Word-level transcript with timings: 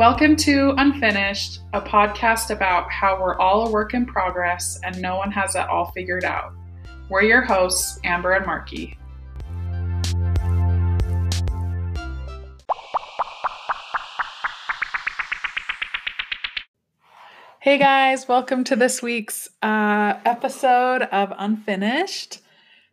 Welcome 0.00 0.34
to 0.36 0.72
Unfinished, 0.78 1.60
a 1.74 1.80
podcast 1.82 2.48
about 2.48 2.90
how 2.90 3.20
we're 3.20 3.38
all 3.38 3.68
a 3.68 3.70
work 3.70 3.92
in 3.92 4.06
progress 4.06 4.80
and 4.82 4.98
no 5.02 5.16
one 5.16 5.30
has 5.30 5.54
it 5.54 5.68
all 5.68 5.90
figured 5.90 6.24
out. 6.24 6.54
We're 7.10 7.20
your 7.20 7.42
hosts, 7.42 8.00
Amber 8.02 8.32
and 8.32 8.46
Marky. 8.46 8.96
Hey 17.60 17.76
guys, 17.76 18.26
welcome 18.26 18.64
to 18.64 18.76
this 18.76 19.02
week's 19.02 19.50
uh, 19.60 20.14
episode 20.24 21.02
of 21.12 21.30
Unfinished. 21.36 22.40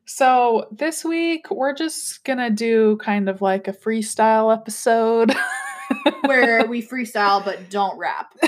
So, 0.04 0.68
this 0.72 1.06
week 1.06 1.50
we're 1.52 1.74
just 1.74 2.26
gonna 2.26 2.50
do 2.50 2.98
kind 2.98 3.30
of 3.30 3.42
like 3.42 3.70
a 3.70 3.74
freestyle 3.74 4.54
episode. 4.54 5.34
where 6.26 6.66
we 6.68 6.82
freestyle 6.82 7.44
but 7.44 7.70
don't 7.70 7.98
rap. 7.98 8.34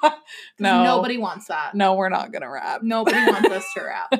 no, 0.58 0.84
Nobody 0.84 1.18
wants 1.18 1.46
that. 1.46 1.74
no, 1.74 1.94
we're 1.94 2.08
not 2.08 2.32
gonna 2.32 2.50
rap. 2.50 2.82
Nobody 2.82 3.18
wants 3.18 3.50
us 3.50 3.64
to 3.74 3.84
rap. 3.84 4.12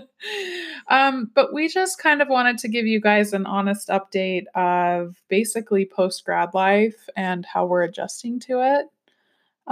um, 0.88 1.30
but 1.34 1.52
we 1.52 1.68
just 1.68 1.98
kind 1.98 2.22
of 2.22 2.28
wanted 2.28 2.58
to 2.58 2.68
give 2.68 2.86
you 2.86 3.00
guys 3.00 3.32
an 3.32 3.46
honest 3.46 3.88
update 3.88 4.44
of 4.54 5.16
basically 5.28 5.84
post 5.84 6.24
grad 6.24 6.50
life 6.54 7.08
and 7.16 7.44
how 7.46 7.66
we're 7.66 7.82
adjusting 7.82 8.40
to 8.40 8.60
it. 8.60 8.86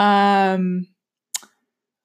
Um, 0.00 0.88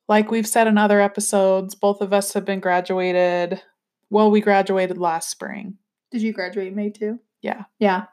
like 0.08 0.32
we've 0.32 0.48
said 0.48 0.68
in 0.68 0.78
other 0.78 1.00
episodes, 1.00 1.76
both 1.76 2.02
of 2.02 2.14
us 2.14 2.34
have 2.34 2.46
been 2.46 2.60
graduated. 2.60 3.62
Well, 4.10 4.32
we 4.32 4.42
graduated 4.42 4.98
last 4.98 5.30
spring. 5.30 5.78
Did 6.12 6.22
you 6.22 6.34
graduate 6.34 6.76
May 6.76 6.90
too? 6.90 7.20
Yeah. 7.42 7.64
Yeah. 7.80 8.06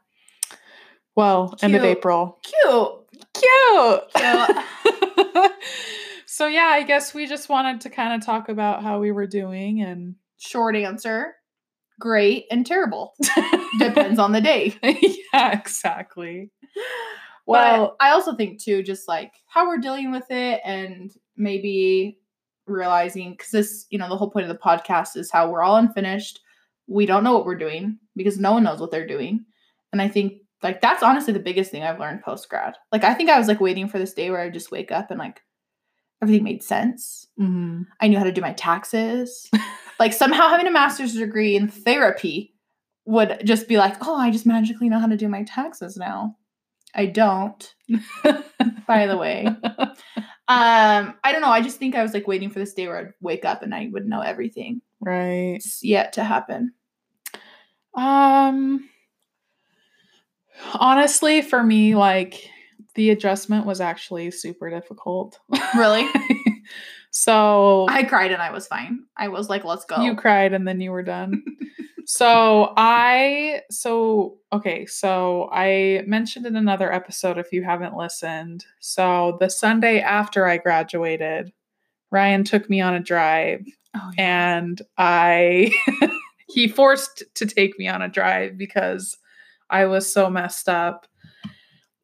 Well, 1.18 1.52
end 1.62 1.74
of 1.74 1.82
April. 1.82 2.38
Cute. 2.44 2.92
Cute. 3.34 4.00
Cute. 4.14 5.52
so 6.26 6.46
yeah, 6.46 6.70
I 6.70 6.84
guess 6.86 7.12
we 7.12 7.26
just 7.26 7.48
wanted 7.48 7.80
to 7.80 7.90
kind 7.90 8.14
of 8.14 8.24
talk 8.24 8.48
about 8.48 8.84
how 8.84 9.00
we 9.00 9.10
were 9.10 9.26
doing 9.26 9.82
and 9.82 10.14
Short 10.36 10.76
answer. 10.76 11.34
Great 11.98 12.46
and 12.52 12.64
terrible. 12.64 13.14
Depends 13.80 14.20
on 14.20 14.30
the 14.30 14.40
day. 14.40 14.76
yeah, 15.34 15.58
exactly. 15.58 16.52
Well, 17.46 17.80
Well, 17.80 17.96
I 17.98 18.10
also 18.10 18.36
think 18.36 18.62
too, 18.62 18.84
just 18.84 19.08
like 19.08 19.32
how 19.48 19.66
we're 19.66 19.78
dealing 19.78 20.12
with 20.12 20.30
it 20.30 20.60
and 20.64 21.10
maybe 21.36 22.20
realizing 22.68 23.32
because 23.32 23.50
this, 23.50 23.86
you 23.90 23.98
know, 23.98 24.08
the 24.08 24.16
whole 24.16 24.30
point 24.30 24.48
of 24.48 24.56
the 24.56 24.62
podcast 24.62 25.16
is 25.16 25.32
how 25.32 25.50
we're 25.50 25.64
all 25.64 25.74
unfinished. 25.74 26.38
We 26.86 27.06
don't 27.06 27.24
know 27.24 27.32
what 27.32 27.44
we're 27.44 27.58
doing 27.58 27.98
because 28.14 28.38
no 28.38 28.52
one 28.52 28.62
knows 28.62 28.78
what 28.78 28.92
they're 28.92 29.04
doing. 29.04 29.44
And 29.92 30.00
I 30.00 30.06
think 30.06 30.42
like 30.62 30.80
that's 30.80 31.02
honestly 31.02 31.32
the 31.32 31.38
biggest 31.38 31.70
thing 31.70 31.82
I've 31.82 32.00
learned 32.00 32.22
post 32.22 32.48
grad. 32.48 32.74
Like 32.92 33.04
I 33.04 33.14
think 33.14 33.30
I 33.30 33.38
was 33.38 33.48
like 33.48 33.60
waiting 33.60 33.88
for 33.88 33.98
this 33.98 34.14
day 34.14 34.30
where 34.30 34.40
I 34.40 34.50
just 34.50 34.70
wake 34.70 34.90
up 34.92 35.10
and 35.10 35.18
like 35.18 35.40
everything 36.22 36.44
made 36.44 36.62
sense. 36.62 37.26
mhm. 37.38 37.86
I 38.00 38.08
knew 38.08 38.18
how 38.18 38.24
to 38.24 38.32
do 38.32 38.40
my 38.40 38.52
taxes. 38.54 39.48
like 40.00 40.12
somehow 40.12 40.48
having 40.48 40.66
a 40.66 40.70
master's 40.72 41.14
degree 41.14 41.54
in 41.56 41.68
therapy 41.68 42.54
would 43.04 43.40
just 43.44 43.68
be 43.68 43.78
like, 43.78 43.96
oh, 44.06 44.16
I 44.16 44.30
just 44.30 44.46
magically 44.46 44.88
know 44.88 44.98
how 44.98 45.06
to 45.06 45.16
do 45.16 45.28
my 45.28 45.44
taxes 45.44 45.96
now. 45.96 46.36
I 46.94 47.06
don't, 47.06 47.74
by 48.86 49.06
the 49.06 49.16
way. 49.16 49.46
Um, 49.46 51.14
I 51.22 51.32
don't 51.32 51.42
know. 51.42 51.50
I 51.50 51.60
just 51.60 51.78
think 51.78 51.94
I 51.94 52.02
was 52.02 52.14
like 52.14 52.26
waiting 52.26 52.50
for 52.50 52.58
this 52.58 52.72
day 52.74 52.86
where 52.88 52.98
I'd 52.98 53.12
wake 53.20 53.44
up 53.44 53.62
and 53.62 53.74
I 53.74 53.88
would 53.92 54.06
know 54.06 54.20
everything. 54.20 54.80
right. 55.00 55.54
It's 55.56 55.84
yet 55.84 56.14
to 56.14 56.24
happen. 56.24 56.72
Um 57.94 58.88
honestly, 60.74 61.42
for 61.42 61.62
me, 61.62 61.94
like 61.94 62.50
the 62.94 63.10
adjustment 63.10 63.66
was 63.66 63.80
actually 63.80 64.30
super 64.30 64.70
difficult. 64.70 65.38
Really? 65.76 66.08
so 67.10 67.86
I 67.88 68.02
cried 68.02 68.32
and 68.32 68.42
I 68.42 68.50
was 68.50 68.66
fine. 68.66 69.04
I 69.16 69.28
was 69.28 69.48
like, 69.48 69.64
let's 69.64 69.84
go. 69.84 70.00
You 70.00 70.16
cried 70.16 70.52
and 70.52 70.66
then 70.66 70.80
you 70.80 70.90
were 70.90 71.02
done. 71.02 71.44
so 72.06 72.72
I 72.76 73.62
so 73.70 74.38
okay, 74.52 74.86
so 74.86 75.48
I 75.52 76.02
mentioned 76.06 76.46
in 76.46 76.56
another 76.56 76.92
episode 76.92 77.38
if 77.38 77.52
you 77.52 77.62
haven't 77.62 77.96
listened. 77.96 78.64
So 78.80 79.36
the 79.40 79.48
Sunday 79.48 80.00
after 80.00 80.46
I 80.46 80.56
graduated, 80.56 81.52
Ryan 82.10 82.44
took 82.44 82.68
me 82.68 82.80
on 82.80 82.94
a 82.94 83.00
drive 83.00 83.64
oh, 83.94 84.10
and 84.18 84.82
I 84.96 85.70
he 86.48 86.66
forced 86.66 87.22
to 87.34 87.46
take 87.46 87.78
me 87.78 87.88
on 87.88 88.02
a 88.02 88.08
drive 88.08 88.56
because 88.58 89.16
I 89.70 89.86
was 89.86 90.10
so 90.12 90.30
messed 90.30 90.68
up. 90.68 91.06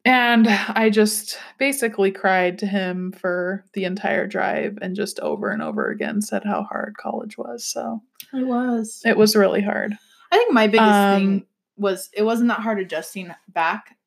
And 0.07 0.47
I 0.47 0.91
just 0.91 1.39
basically 1.57 2.11
cried 2.11 2.59
to 2.59 2.67
him 2.67 3.11
for 3.11 3.65
the 3.73 3.85
entire 3.85 4.27
drive 4.27 4.77
and 4.81 4.95
just 4.95 5.19
over 5.21 5.49
and 5.49 5.63
over 5.63 5.89
again 5.89 6.21
said 6.21 6.43
how 6.43 6.61
hard 6.63 6.95
college 6.97 7.39
was. 7.39 7.65
So 7.65 8.01
it 8.31 8.45
was. 8.45 9.01
it 9.03 9.17
was 9.17 9.35
really 9.35 9.63
hard. 9.63 9.97
I 10.31 10.37
think 10.37 10.53
my 10.53 10.67
biggest 10.67 10.91
Um, 10.91 11.19
thing 11.19 11.45
was 11.77 12.09
it 12.13 12.21
wasn't 12.21 12.49
that 12.49 12.59
hard 12.59 12.79
adjusting 12.79 13.33
back. 13.49 13.97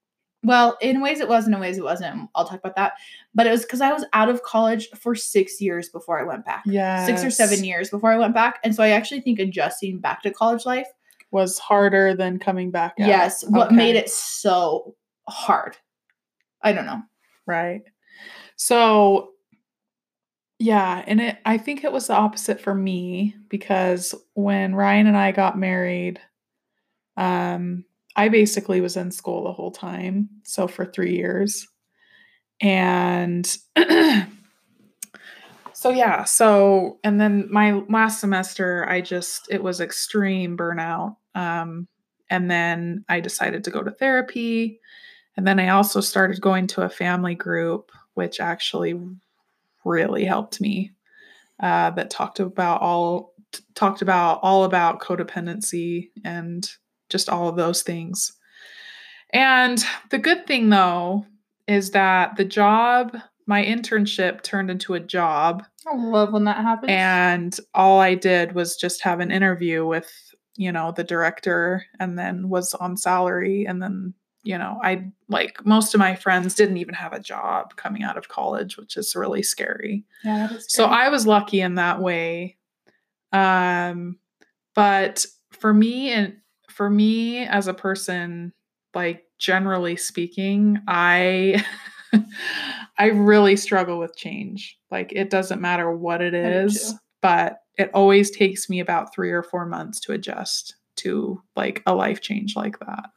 Well, 0.44 0.78
in 0.80 1.00
ways 1.00 1.18
it 1.18 1.28
was, 1.28 1.46
and 1.46 1.54
in 1.54 1.60
ways 1.60 1.78
it 1.78 1.84
wasn't. 1.84 2.30
I'll 2.32 2.46
talk 2.46 2.60
about 2.60 2.76
that. 2.76 2.92
But 3.34 3.48
it 3.48 3.50
was 3.50 3.62
because 3.62 3.80
I 3.80 3.92
was 3.92 4.04
out 4.12 4.28
of 4.28 4.44
college 4.44 4.88
for 4.90 5.16
six 5.16 5.60
years 5.60 5.88
before 5.88 6.20
I 6.20 6.22
went 6.22 6.44
back. 6.44 6.62
Yeah. 6.64 7.04
Six 7.06 7.24
or 7.24 7.30
seven 7.32 7.64
years 7.64 7.90
before 7.90 8.12
I 8.12 8.18
went 8.18 8.34
back. 8.34 8.60
And 8.62 8.72
so 8.72 8.84
I 8.84 8.90
actually 8.90 9.20
think 9.20 9.40
adjusting 9.40 9.98
back 9.98 10.22
to 10.22 10.30
college 10.30 10.64
life, 10.64 10.86
was 11.30 11.58
harder 11.58 12.14
than 12.14 12.38
coming 12.38 12.70
back. 12.70 12.92
out. 13.00 13.06
yes, 13.06 13.44
what 13.48 13.68
Okay. 13.68 13.76
made 13.76 13.96
it 13.96 14.08
so 14.08 14.94
hard. 15.28 15.76
I 16.62 16.72
don't 16.72 16.86
know. 16.86 17.02
Right. 17.46 17.82
So 18.56 19.30
yeah, 20.58 21.04
and 21.06 21.20
it 21.20 21.38
I 21.46 21.56
think 21.58 21.84
it 21.84 21.92
was 21.92 22.08
the 22.08 22.14
opposite 22.14 22.60
for 22.60 22.74
me 22.74 23.36
because 23.48 24.14
when 24.34 24.74
Ryan 24.74 25.06
and 25.06 25.16
I 25.16 25.30
got 25.32 25.56
married, 25.58 26.20
um 27.16 27.84
I 28.16 28.28
basically 28.28 28.80
was 28.80 28.96
in 28.96 29.12
school 29.12 29.44
the 29.44 29.52
whole 29.52 29.70
time, 29.70 30.28
so 30.44 30.66
for 30.66 30.84
3 30.84 31.14
years. 31.14 31.68
And 32.60 33.56
so 35.78 35.90
yeah, 35.90 36.24
so 36.24 36.98
and 37.04 37.20
then 37.20 37.46
my 37.52 37.70
last 37.88 38.18
semester 38.18 38.84
I 38.88 39.00
just 39.00 39.46
it 39.48 39.62
was 39.62 39.80
extreme 39.80 40.56
burnout. 40.56 41.14
Um 41.36 41.86
and 42.28 42.50
then 42.50 43.04
I 43.08 43.20
decided 43.20 43.62
to 43.62 43.70
go 43.70 43.84
to 43.84 43.92
therapy. 43.92 44.80
And 45.36 45.46
then 45.46 45.60
I 45.60 45.68
also 45.68 46.00
started 46.00 46.40
going 46.40 46.66
to 46.66 46.82
a 46.82 46.88
family 46.88 47.36
group, 47.36 47.92
which 48.14 48.40
actually 48.40 49.00
really 49.84 50.24
helped 50.24 50.60
me. 50.60 50.90
Uh, 51.60 51.90
that 51.90 52.10
talked 52.10 52.40
about 52.40 52.80
all 52.80 53.34
t- 53.52 53.62
talked 53.76 54.02
about 54.02 54.40
all 54.42 54.64
about 54.64 55.00
codependency 55.00 56.10
and 56.24 56.68
just 57.08 57.28
all 57.28 57.46
of 57.46 57.54
those 57.54 57.82
things. 57.82 58.32
And 59.32 59.84
the 60.10 60.18
good 60.18 60.44
thing 60.44 60.70
though 60.70 61.24
is 61.68 61.92
that 61.92 62.34
the 62.34 62.44
job, 62.44 63.16
my 63.48 63.64
internship 63.64 64.42
turned 64.42 64.70
into 64.70 64.92
a 64.92 65.00
job 65.00 65.64
I 65.86 65.96
love 65.96 66.32
when 66.34 66.44
that 66.44 66.58
happens. 66.58 66.90
and 66.92 67.58
all 67.74 67.98
I 67.98 68.14
did 68.14 68.52
was 68.52 68.76
just 68.76 69.00
have 69.02 69.20
an 69.20 69.30
interview 69.30 69.86
with, 69.86 70.12
you 70.56 70.70
know, 70.70 70.92
the 70.92 71.02
director 71.02 71.84
and 71.98 72.18
then 72.18 72.50
was 72.50 72.74
on 72.74 72.98
salary. 72.98 73.64
And 73.64 73.82
then, 73.82 74.12
you 74.42 74.58
know, 74.58 74.78
I 74.84 75.06
like 75.30 75.64
most 75.64 75.94
of 75.94 75.98
my 75.98 76.14
friends 76.14 76.54
didn't 76.54 76.76
even 76.76 76.92
have 76.94 77.14
a 77.14 77.20
job 77.20 77.74
coming 77.76 78.02
out 78.02 78.18
of 78.18 78.28
college, 78.28 78.76
which 78.76 78.98
is 78.98 79.16
really 79.16 79.42
scary. 79.42 80.04
yeah, 80.24 80.50
So. 80.66 80.84
I 80.84 81.08
was 81.08 81.26
lucky 81.26 81.62
in 81.62 81.76
that 81.76 82.00
way. 82.00 82.58
Um, 83.32 84.18
but 84.74 85.24
for 85.52 85.72
me 85.72 86.10
and 86.12 86.36
for 86.68 86.90
me 86.90 87.46
as 87.46 87.66
a 87.66 87.74
person, 87.74 88.52
like 88.94 89.24
generally 89.38 89.96
speaking, 89.96 90.80
I 90.86 91.64
I 92.98 93.06
really 93.06 93.56
struggle 93.56 93.98
with 93.98 94.16
change. 94.16 94.78
Like 94.90 95.12
it 95.12 95.30
doesn't 95.30 95.60
matter 95.60 95.90
what 95.90 96.20
it 96.22 96.34
is, 96.34 96.94
but 97.22 97.58
it 97.76 97.90
always 97.94 98.30
takes 98.30 98.68
me 98.68 98.80
about 98.80 99.14
3 99.14 99.30
or 99.30 99.42
4 99.42 99.66
months 99.66 100.00
to 100.00 100.12
adjust 100.12 100.76
to 100.96 101.40
like 101.56 101.82
a 101.86 101.94
life 101.94 102.20
change 102.20 102.56
like 102.56 102.78
that. 102.80 103.10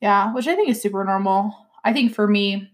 Yeah, 0.00 0.32
which 0.34 0.46
I 0.46 0.54
think 0.54 0.68
is 0.68 0.80
super 0.80 1.04
normal. 1.04 1.54
I 1.84 1.92
think 1.92 2.14
for 2.14 2.26
me, 2.26 2.70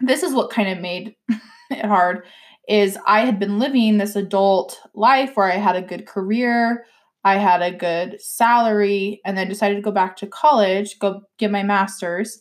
this 0.00 0.22
is 0.22 0.34
what 0.34 0.50
kind 0.50 0.68
of 0.68 0.80
made 0.80 1.14
it 1.70 1.84
hard 1.84 2.24
is 2.68 2.98
I 3.06 3.20
had 3.20 3.38
been 3.38 3.58
living 3.58 3.96
this 3.96 4.14
adult 4.14 4.78
life 4.94 5.36
where 5.36 5.50
I 5.50 5.56
had 5.56 5.74
a 5.74 5.82
good 5.82 6.06
career, 6.06 6.84
I 7.24 7.36
had 7.36 7.62
a 7.62 7.76
good 7.76 8.20
salary, 8.20 9.20
and 9.24 9.36
then 9.36 9.48
decided 9.48 9.76
to 9.76 9.80
go 9.80 9.90
back 9.90 10.16
to 10.16 10.26
college, 10.26 10.98
go 10.98 11.22
get 11.38 11.50
my 11.50 11.62
master's. 11.62 12.40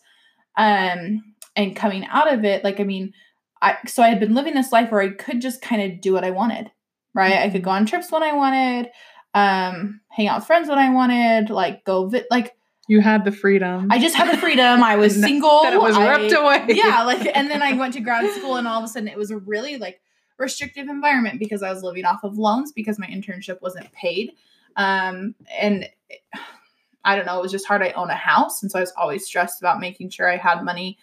Um, 0.58 1.24
and 1.58 1.76
coming 1.76 2.06
out 2.06 2.32
of 2.34 2.46
it, 2.46 2.64
like 2.64 2.80
I 2.80 2.84
mean, 2.84 3.14
I 3.62 3.76
so 3.88 4.02
I 4.04 4.08
had 4.08 4.20
been 4.22 4.34
living 4.34 4.54
this 4.54 4.72
life 4.72 4.92
where 4.92 5.02
I 5.02 5.10
could 5.10 5.42
just 5.42 5.62
kind 5.62 5.82
of 5.82 6.00
do 6.00 6.14
what 6.14 6.24
I 6.24 6.32
wanted, 6.32 6.72
right? 7.14 7.34
I 7.40 7.50
could 7.50 7.64
go 7.64 7.72
on 7.72 7.86
trips 7.86 8.10
when 8.12 8.24
I 8.24 8.32
wanted, 8.32 8.90
um, 9.34 10.00
hang 10.10 10.28
out 10.30 10.38
with 10.40 10.48
friends 10.48 10.70
when 10.70 10.78
I 10.80 10.90
wanted, 10.92 11.50
like 11.50 11.84
go 11.84 12.08
vi- 12.08 12.24
like 12.32 12.56
You 12.88 13.02
had 13.02 13.26
the 13.26 13.32
freedom. 13.32 13.92
I 13.92 14.00
just 14.00 14.16
had 14.16 14.32
the 14.34 14.38
freedom. 14.38 14.84
I 14.84 14.96
was 15.04 15.20
single. 15.20 15.64
that 15.64 15.74
it 15.74 15.82
was 15.82 15.96
I- 15.98 16.16
ripped 16.18 16.34
away. 16.34 16.66
yeah, 16.70 17.04
like 17.06 17.28
and 17.36 17.50
then 17.50 17.62
I 17.62 17.74
went 17.74 17.94
to 17.96 18.00
grad 18.00 18.32
school 18.36 18.56
and 18.56 18.68
all 18.68 18.78
of 18.80 18.86
a 18.86 18.88
sudden 18.88 19.08
it 19.10 19.18
was 19.18 19.32
a 19.32 19.38
really 19.38 19.78
like 19.78 20.00
restrictive 20.38 20.88
environment 20.88 21.40
because 21.40 21.64
I 21.64 21.74
was 21.74 21.82
living 21.82 22.06
off 22.06 22.24
of 22.24 22.38
loans 22.38 22.72
because 22.72 23.00
my 23.00 23.08
internship 23.08 23.60
wasn't 23.62 23.92
paid. 23.92 24.34
Um 24.76 25.34
and 25.60 25.90
I 27.04 27.16
don't 27.16 27.26
know, 27.26 27.40
it 27.40 27.42
was 27.42 27.52
just 27.54 27.66
hard. 27.66 27.82
I 27.82 27.92
own 27.92 28.10
a 28.10 28.16
house 28.16 28.62
and 28.62 28.70
so 28.72 28.80
I 28.80 28.82
was 28.82 28.92
always 28.98 29.26
stressed 29.26 29.62
about 29.62 29.80
making 29.80 30.10
sure 30.10 30.30
I 30.32 30.36
had 30.38 30.62
money 30.64 30.98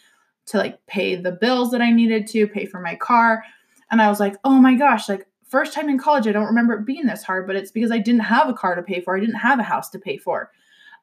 to 0.46 0.58
like 0.58 0.84
pay 0.86 1.16
the 1.16 1.32
bills 1.32 1.70
that 1.70 1.80
I 1.80 1.90
needed 1.90 2.26
to, 2.28 2.46
pay 2.46 2.66
for 2.66 2.80
my 2.80 2.94
car. 2.96 3.44
And 3.90 4.02
I 4.02 4.08
was 4.08 4.20
like, 4.20 4.36
"Oh 4.44 4.58
my 4.60 4.74
gosh, 4.74 5.08
like 5.08 5.26
first 5.48 5.72
time 5.72 5.88
in 5.88 5.98
college, 5.98 6.26
I 6.26 6.32
don't 6.32 6.46
remember 6.46 6.74
it 6.74 6.86
being 6.86 7.06
this 7.06 7.22
hard, 7.22 7.46
but 7.46 7.56
it's 7.56 7.70
because 7.70 7.90
I 7.90 7.98
didn't 7.98 8.20
have 8.22 8.48
a 8.48 8.54
car 8.54 8.74
to 8.74 8.82
pay 8.82 9.00
for. 9.00 9.16
I 9.16 9.20
didn't 9.20 9.36
have 9.36 9.58
a 9.58 9.64
house 9.64 9.90
to 9.90 9.98
pay 9.98 10.16
for." 10.16 10.50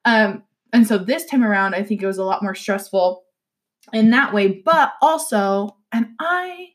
Um 0.06 0.44
and 0.74 0.88
so 0.88 0.98
this 0.98 1.26
time 1.26 1.44
around, 1.44 1.76
I 1.76 1.84
think 1.84 2.02
it 2.02 2.08
was 2.08 2.18
a 2.18 2.24
lot 2.24 2.44
more 2.44 2.56
stressful 2.56 3.24
in 3.94 4.12
that 4.12 4.34
way, 4.34 4.48
but 4.48 4.94
also, 5.02 5.76
and 5.92 6.10
I 6.20 6.70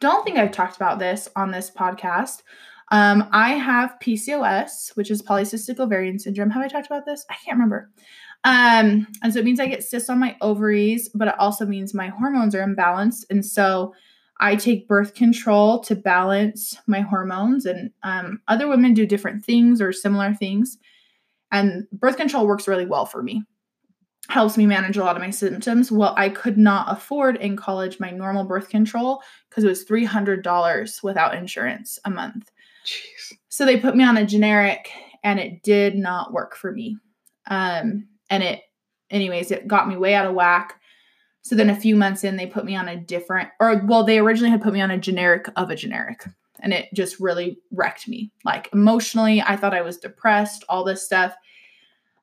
don't 0.00 0.24
think 0.24 0.36
I've 0.36 0.52
talked 0.52 0.76
about 0.76 0.98
this 0.98 1.28
on 1.36 1.50
this 1.50 1.70
podcast. 1.70 2.42
Um, 2.90 3.28
I 3.32 3.50
have 3.52 3.96
PCOS, 4.02 4.96
which 4.96 5.10
is 5.10 5.22
polycystic 5.22 5.80
ovarian 5.80 6.18
syndrome. 6.18 6.50
Have 6.50 6.62
I 6.62 6.68
talked 6.68 6.86
about 6.86 7.04
this? 7.04 7.26
I 7.30 7.34
can't 7.34 7.56
remember. 7.56 7.90
Um, 8.44 9.08
and 9.22 9.32
so 9.32 9.40
it 9.40 9.44
means 9.44 9.58
I 9.58 9.66
get 9.66 9.82
cysts 9.82 10.08
on 10.08 10.20
my 10.20 10.36
ovaries, 10.40 11.08
but 11.08 11.28
it 11.28 11.38
also 11.38 11.66
means 11.66 11.94
my 11.94 12.08
hormones 12.08 12.54
are 12.54 12.64
imbalanced. 12.64 13.24
And 13.28 13.44
so 13.44 13.92
I 14.38 14.54
take 14.54 14.86
birth 14.86 15.14
control 15.14 15.80
to 15.80 15.96
balance 15.96 16.76
my 16.86 17.00
hormones, 17.00 17.64
and 17.64 17.90
um, 18.02 18.40
other 18.48 18.68
women 18.68 18.94
do 18.94 19.06
different 19.06 19.44
things 19.44 19.80
or 19.80 19.92
similar 19.92 20.34
things. 20.34 20.78
And 21.50 21.88
birth 21.90 22.16
control 22.16 22.46
works 22.46 22.68
really 22.68 22.86
well 22.86 23.06
for 23.06 23.22
me 23.22 23.42
helps 24.28 24.56
me 24.56 24.66
manage 24.66 24.96
a 24.96 25.04
lot 25.04 25.16
of 25.16 25.22
my 25.22 25.30
symptoms. 25.30 25.92
Well, 25.92 26.14
I 26.16 26.28
could 26.28 26.58
not 26.58 26.90
afford 26.90 27.36
in 27.36 27.56
college 27.56 28.00
my 28.00 28.10
normal 28.10 28.44
birth 28.44 28.68
control 28.68 29.22
because 29.48 29.64
it 29.64 29.68
was 29.68 29.84
$300 29.84 31.02
without 31.02 31.34
insurance 31.36 31.98
a 32.04 32.10
month. 32.10 32.50
Jeez. 32.86 33.36
So 33.48 33.64
they 33.64 33.78
put 33.78 33.96
me 33.96 34.04
on 34.04 34.16
a 34.16 34.24
generic 34.24 34.90
and 35.24 35.40
it 35.40 35.62
did 35.62 35.96
not 35.96 36.32
work 36.32 36.56
for 36.56 36.72
me. 36.72 36.96
Um, 37.48 38.08
and 38.30 38.42
it, 38.42 38.62
anyways, 39.10 39.50
it 39.50 39.66
got 39.66 39.88
me 39.88 39.96
way 39.96 40.14
out 40.14 40.26
of 40.26 40.34
whack. 40.34 40.80
So 41.42 41.54
then 41.54 41.70
a 41.70 41.76
few 41.76 41.96
months 41.96 42.24
in, 42.24 42.36
they 42.36 42.46
put 42.46 42.64
me 42.64 42.76
on 42.76 42.88
a 42.88 42.96
different, 42.96 43.50
or 43.60 43.82
well, 43.84 44.04
they 44.04 44.18
originally 44.18 44.50
had 44.50 44.62
put 44.62 44.72
me 44.72 44.80
on 44.80 44.90
a 44.90 44.98
generic 44.98 45.48
of 45.56 45.70
a 45.70 45.76
generic. 45.76 46.24
And 46.60 46.72
it 46.72 46.88
just 46.94 47.20
really 47.20 47.58
wrecked 47.70 48.08
me. 48.08 48.32
Like 48.44 48.68
emotionally, 48.72 49.42
I 49.42 49.56
thought 49.56 49.74
I 49.74 49.82
was 49.82 49.98
depressed, 49.98 50.64
all 50.68 50.84
this 50.84 51.04
stuff. 51.04 51.34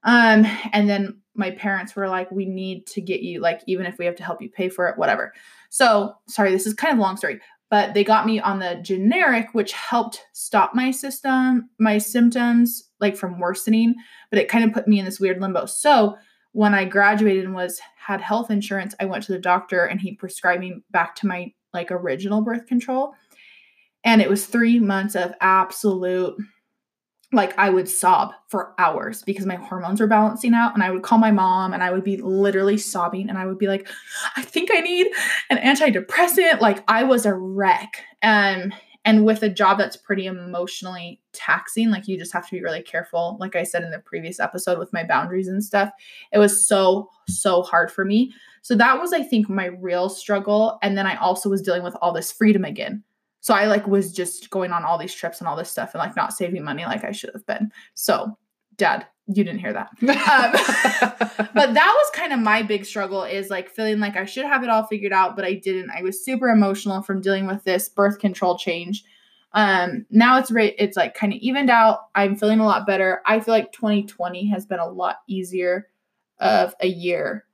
Um, 0.03 0.45
and 0.73 0.89
then 0.89 1.21
my 1.35 1.51
parents 1.51 1.95
were 1.95 2.09
like, 2.09 2.29
we 2.31 2.45
need 2.45 2.85
to 2.87 3.01
get 3.01 3.21
you, 3.21 3.39
like, 3.39 3.61
even 3.67 3.85
if 3.85 3.97
we 3.97 4.05
have 4.05 4.15
to 4.17 4.23
help 4.23 4.41
you 4.41 4.49
pay 4.49 4.69
for 4.69 4.87
it, 4.87 4.97
whatever. 4.97 5.33
So, 5.69 6.13
sorry, 6.27 6.51
this 6.51 6.67
is 6.67 6.73
kind 6.73 6.91
of 6.91 6.99
a 6.99 7.01
long 7.01 7.17
story, 7.17 7.39
but 7.73 7.95
they 7.95 8.03
got 8.03 8.27
me 8.27 8.39
on 8.39 8.59
the 8.59 8.75
generic, 8.83 9.47
which 9.53 9.71
helped 9.71 10.27
stop 10.33 10.75
my 10.75 10.91
system, 10.91 11.71
my 11.79 11.97
symptoms, 11.97 12.91
like 12.99 13.17
from 13.17 13.39
worsening, 13.39 13.95
but 14.29 14.37
it 14.37 14.47
kind 14.47 14.63
of 14.63 14.71
put 14.71 14.87
me 14.87 14.99
in 14.99 15.05
this 15.05 15.19
weird 15.19 15.41
limbo. 15.41 15.65
So, 15.65 16.15
when 16.51 16.75
I 16.75 16.85
graduated 16.85 17.45
and 17.45 17.55
was 17.55 17.81
had 17.97 18.21
health 18.21 18.51
insurance, 18.51 18.93
I 18.99 19.05
went 19.05 19.23
to 19.23 19.31
the 19.31 19.39
doctor 19.39 19.85
and 19.85 19.99
he 19.99 20.13
prescribed 20.13 20.61
me 20.61 20.83
back 20.91 21.15
to 21.15 21.25
my 21.25 21.51
like 21.73 21.89
original 21.89 22.43
birth 22.43 22.67
control. 22.67 23.15
And 24.03 24.21
it 24.21 24.29
was 24.29 24.45
3 24.45 24.77
months 24.77 25.15
of 25.15 25.33
absolute 25.41 26.35
like 27.33 27.57
I 27.57 27.69
would 27.69 27.89
sob 27.89 28.33
for 28.47 28.73
hours 28.77 29.23
because 29.23 29.45
my 29.45 29.55
hormones 29.55 29.99
were 29.99 30.07
balancing 30.07 30.53
out 30.53 30.73
and 30.73 30.83
I 30.83 30.91
would 30.91 31.03
call 31.03 31.17
my 31.17 31.31
mom 31.31 31.73
and 31.73 31.83
I 31.83 31.91
would 31.91 32.03
be 32.03 32.17
literally 32.17 32.77
sobbing 32.77 33.29
and 33.29 33.37
I 33.37 33.45
would 33.45 33.57
be 33.57 33.67
like 33.67 33.87
I 34.37 34.41
think 34.41 34.69
I 34.71 34.79
need 34.79 35.07
an 35.49 35.57
antidepressant. 35.57 36.61
Like 36.61 36.83
I 36.87 37.03
was 37.03 37.25
a 37.25 37.33
wreck. 37.33 38.03
Um 38.21 38.73
and 39.05 39.25
with 39.25 39.43
a 39.43 39.49
job 39.49 39.77
that's 39.77 39.97
pretty 39.97 40.27
emotionally 40.27 41.19
taxing 41.33 41.89
like 41.89 42.07
you 42.07 42.17
just 42.17 42.31
have 42.31 42.45
to 42.47 42.55
be 42.55 42.61
really 42.61 42.81
careful. 42.81 43.37
Like 43.39 43.55
I 43.55 43.63
said 43.63 43.83
in 43.83 43.91
the 43.91 43.99
previous 43.99 44.39
episode 44.39 44.79
with 44.79 44.93
my 44.93 45.03
boundaries 45.03 45.47
and 45.47 45.63
stuff 45.63 45.89
it 46.31 46.39
was 46.39 46.67
so 46.67 47.09
so 47.27 47.63
hard 47.63 47.91
for 47.91 48.05
me. 48.05 48.31
So 48.61 48.75
that 48.75 48.99
was 48.99 49.11
I 49.11 49.23
think 49.23 49.49
my 49.49 49.65
real 49.65 50.09
struggle 50.09 50.77
and 50.81 50.97
then 50.97 51.07
I 51.07 51.15
also 51.15 51.49
was 51.49 51.61
dealing 51.61 51.83
with 51.83 51.95
all 52.01 52.13
this 52.13 52.31
freedom 52.31 52.63
again 52.63 53.03
so 53.43 53.53
I 53.53 53.65
like 53.65 53.87
was 53.87 54.13
just 54.13 54.49
going 54.51 54.71
on 54.71 54.85
all 54.85 54.97
these 54.97 55.13
trips 55.13 55.39
and 55.39 55.49
all 55.49 55.57
this 55.57 55.69
stuff 55.69 55.93
and 55.93 55.99
like 55.99 56.15
not 56.15 56.31
saving 56.31 56.63
money 56.63 56.85
like 56.85 57.03
I 57.03 57.11
should 57.11 57.31
have 57.33 57.45
been. 57.45 57.73
So, 57.93 58.37
dad, 58.77 59.05
you 59.27 59.43
didn't 59.43 59.59
hear 59.59 59.73
that. 59.73 59.89
Um, 60.01 61.49
but 61.53 61.73
that 61.73 61.93
was 61.97 62.09
kind 62.13 62.31
of 62.31 62.39
my 62.39 62.63
big 62.63 62.85
struggle 62.85 63.25
is 63.25 63.49
like 63.49 63.69
feeling 63.69 63.99
like 63.99 64.15
I 64.15 64.23
should 64.23 64.45
have 64.45 64.63
it 64.63 64.69
all 64.69 64.85
figured 64.85 65.11
out, 65.11 65.35
but 65.35 65.43
I 65.43 65.55
didn't. 65.55 65.89
I 65.91 66.01
was 66.01 66.23
super 66.23 66.47
emotional 66.47 67.01
from 67.01 67.19
dealing 67.19 67.45
with 67.45 67.65
this 67.65 67.89
birth 67.89 68.19
control 68.19 68.57
change. 68.57 69.03
Um, 69.51 70.05
now 70.09 70.37
it's 70.39 70.49
right, 70.49 70.73
it's 70.79 70.95
like 70.95 71.13
kind 71.13 71.33
of 71.33 71.39
evened 71.39 71.69
out. 71.69 71.99
I'm 72.15 72.37
feeling 72.37 72.61
a 72.61 72.65
lot 72.65 72.87
better. 72.87 73.21
I 73.25 73.41
feel 73.41 73.53
like 73.53 73.73
2020 73.73 74.47
has 74.47 74.65
been 74.65 74.79
a 74.79 74.89
lot 74.89 75.17
easier 75.27 75.89
of 76.39 76.73
a 76.79 76.87
year 76.87 77.45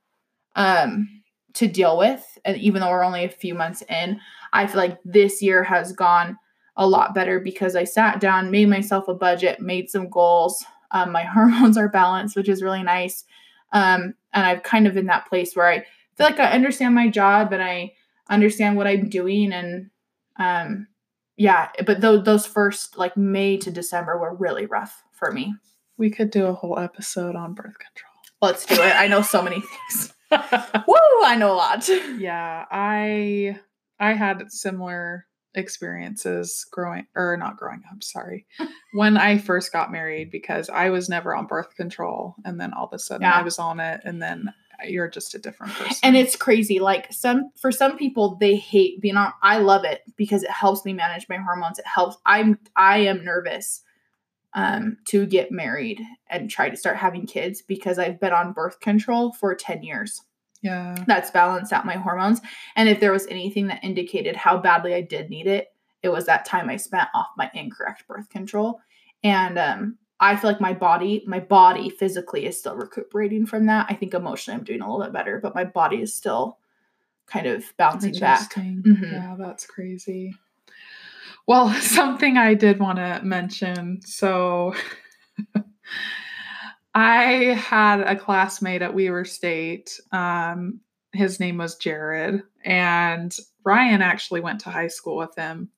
um 0.56 1.19
to 1.54 1.68
deal 1.68 1.98
with. 1.98 2.38
And 2.46 2.58
even 2.58 2.82
though 2.82 2.90
we're 2.90 3.04
only 3.04 3.26
a 3.26 3.30
few 3.30 3.56
months 3.56 3.84
in, 3.90 4.20
I 4.54 4.68
feel 4.68 4.78
like 4.78 5.00
this 5.04 5.42
year 5.42 5.64
has 5.64 5.92
gone 5.92 6.38
a 6.76 6.88
lot 6.88 7.14
better 7.14 7.40
because 7.40 7.76
I 7.76 7.84
sat 7.84 8.20
down, 8.20 8.52
made 8.52 8.70
myself 8.70 9.08
a 9.08 9.14
budget, 9.14 9.60
made 9.60 9.90
some 9.90 10.10
goals. 10.10 10.64
Um, 10.92 11.12
my 11.12 11.24
hormones 11.26 11.78
are 11.78 11.90
balanced, 11.90 12.36
which 12.36 12.50
is 12.50 12.64
really 12.64 12.84
nice. 12.84 13.26
Um, 13.74 14.14
and 14.34 14.46
I've 14.46 14.64
kind 14.64 14.88
of 14.88 14.98
in 14.98 15.08
that 15.08 15.28
place 15.28 15.56
where 15.56 15.68
I 15.68 15.80
feel 16.16 16.26
like 16.26 16.40
I 16.40 16.52
understand 16.52 16.96
my 16.96 17.08
job 17.10 17.52
and 17.54 17.62
I 17.62 17.94
understand 18.30 18.78
what 18.78 18.88
I'm 18.88 19.10
doing. 19.10 19.52
And 19.52 19.90
um, 20.38 20.88
yeah, 21.36 21.70
but 21.86 22.02
those 22.02 22.24
those 22.26 22.46
first 22.46 22.98
like 22.98 23.16
May 23.18 23.58
to 23.58 23.72
December 23.72 24.18
were 24.18 24.36
really 24.36 24.66
rough 24.66 25.04
for 25.12 25.32
me. 25.32 25.54
we 25.98 26.10
could 26.10 26.32
do 26.32 26.46
a 26.48 26.54
whole 26.54 26.80
episode 26.80 27.36
on 27.36 27.54
birth 27.54 27.78
control. 27.78 28.14
Let's 28.42 28.66
do 28.66 28.76
it. 28.76 28.96
I 28.96 29.08
know 29.08 29.22
so 29.22 29.42
many 29.42 29.62
things. 29.62 30.14
Woo! 30.88 30.96
I 31.24 31.36
know 31.38 31.54
a 31.54 31.56
lot. 31.56 31.88
yeah, 32.18 32.66
I 32.72 33.58
I 34.00 34.14
had 34.14 34.52
similar 34.52 35.26
experiences 35.56 36.66
growing 36.72 37.08
or 37.16 37.36
not 37.38 37.58
growing 37.58 37.82
up, 37.92 38.04
sorry. 38.04 38.46
when 38.94 39.18
I 39.18 39.38
first 39.38 39.72
got 39.72 39.92
married 39.92 40.32
because 40.32 40.70
I 40.70 40.90
was 40.90 41.10
never 41.10 41.36
on 41.36 41.48
birth 41.48 41.76
control 41.76 42.36
and 42.46 42.60
then 42.60 42.74
all 42.74 42.86
of 42.86 42.94
a 42.94 43.00
sudden 43.00 43.24
Yeah. 43.24 43.34
I 43.34 43.42
was 43.42 43.58
on 43.60 43.80
it 43.80 44.02
and 44.06 44.22
then 44.22 44.54
you're 44.88 45.10
just 45.10 45.36
a 45.36 45.40
different 45.40 45.74
person. 45.74 45.98
and 46.04 46.16
it's 46.16 46.38
crazy 46.38 46.80
like 46.80 47.12
some 47.12 47.50
for 47.60 47.70
some 47.70 47.98
people 47.98 48.38
they 48.40 48.56
hate 48.56 49.02
being 49.02 49.18
on 49.18 49.34
i 49.44 49.58
love 49.58 49.84
it 49.84 50.04
because 50.16 50.42
it 50.42 50.50
helps 50.50 50.86
me 50.86 50.94
manage 50.94 51.28
my 51.28 51.36
hormones 51.36 51.78
it 51.80 51.86
helps 51.86 52.16
i'm 52.26 52.58
i 52.78 53.00
am 53.00 53.26
nervous 53.26 53.82
um 54.54 54.96
to 55.06 55.26
get 55.26 55.52
married 55.52 56.02
and 56.30 56.50
try 56.50 56.70
to 56.70 56.78
start 56.78 56.96
having 56.96 57.26
kids 57.28 57.62
because 57.62 58.00
i've 58.00 58.22
been 58.22 58.32
on 58.32 58.54
birth 58.54 58.80
control 58.80 59.34
for 59.34 59.54
10 59.54 59.84
years 59.84 60.22
yeah. 60.62 60.96
that's 61.08 61.32
balanced 61.32 61.74
out 61.74 61.86
my 61.86 61.96
hormones 61.96 62.42
and 62.76 62.90
if 62.90 63.00
there 63.00 63.12
was 63.12 63.28
anything 63.28 63.68
that 63.68 63.84
indicated 63.84 64.36
how 64.36 64.58
badly 64.58 64.94
i 64.94 65.02
did 65.02 65.30
need 65.30 65.48
it 65.48 65.74
it 66.04 66.10
was 66.10 66.26
that 66.26 66.46
time 66.46 66.70
i 66.70 66.76
spent 66.76 67.08
off 67.14 67.28
my 67.38 67.50
incorrect 67.54 68.08
birth 68.08 68.30
control 68.30 68.80
and 69.24 69.58
um 69.58 69.98
I 70.20 70.36
feel 70.36 70.52
like 70.52 70.60
my 70.60 70.74
body, 70.74 71.24
my 71.26 71.40
body 71.40 71.90
physically 71.90 72.46
is 72.46 72.60
still 72.60 72.76
recuperating 72.76 73.46
from 73.46 73.68
that. 73.68 73.86
I 73.90 73.94
think 73.94 74.14
emotionally 74.14 74.58
I'm 74.60 74.66
doing 74.66 74.82
a 74.82 74.86
little 74.92 75.06
bit 75.06 75.14
better, 75.14 75.40
but 75.42 75.56
my 75.56 75.64
body 75.64 76.02
is 76.02 76.14
still 76.14 76.58
kind 77.26 77.48
of 77.48 77.64
bouncing 77.78 78.14
back. 78.20 78.54
Mhm. 78.54 79.12
Yeah, 79.14 79.36
that's 79.40 79.66
crazy. 79.66 80.36
Well, 81.48 81.70
something 81.82 82.38
I 82.38 82.54
did 82.54 82.80
want 82.80 82.98
to 82.98 83.22
mention. 83.24 84.02
So 84.04 84.74
I 86.94 87.56
had 87.56 88.02
a 88.02 88.16
classmate 88.16 88.82
at 88.82 88.94
Weber 88.94 89.26
State. 89.26 90.00
Um, 90.12 90.80
his 91.14 91.40
name 91.40 91.58
was 91.58 91.76
Jared, 91.76 92.44
and 92.64 93.36
Ryan 93.64 94.02
actually 94.02 94.42
went 94.42 94.60
to 94.62 94.70
high 94.70 94.88
school 94.88 95.18
with 95.18 95.36
him. 95.36 95.70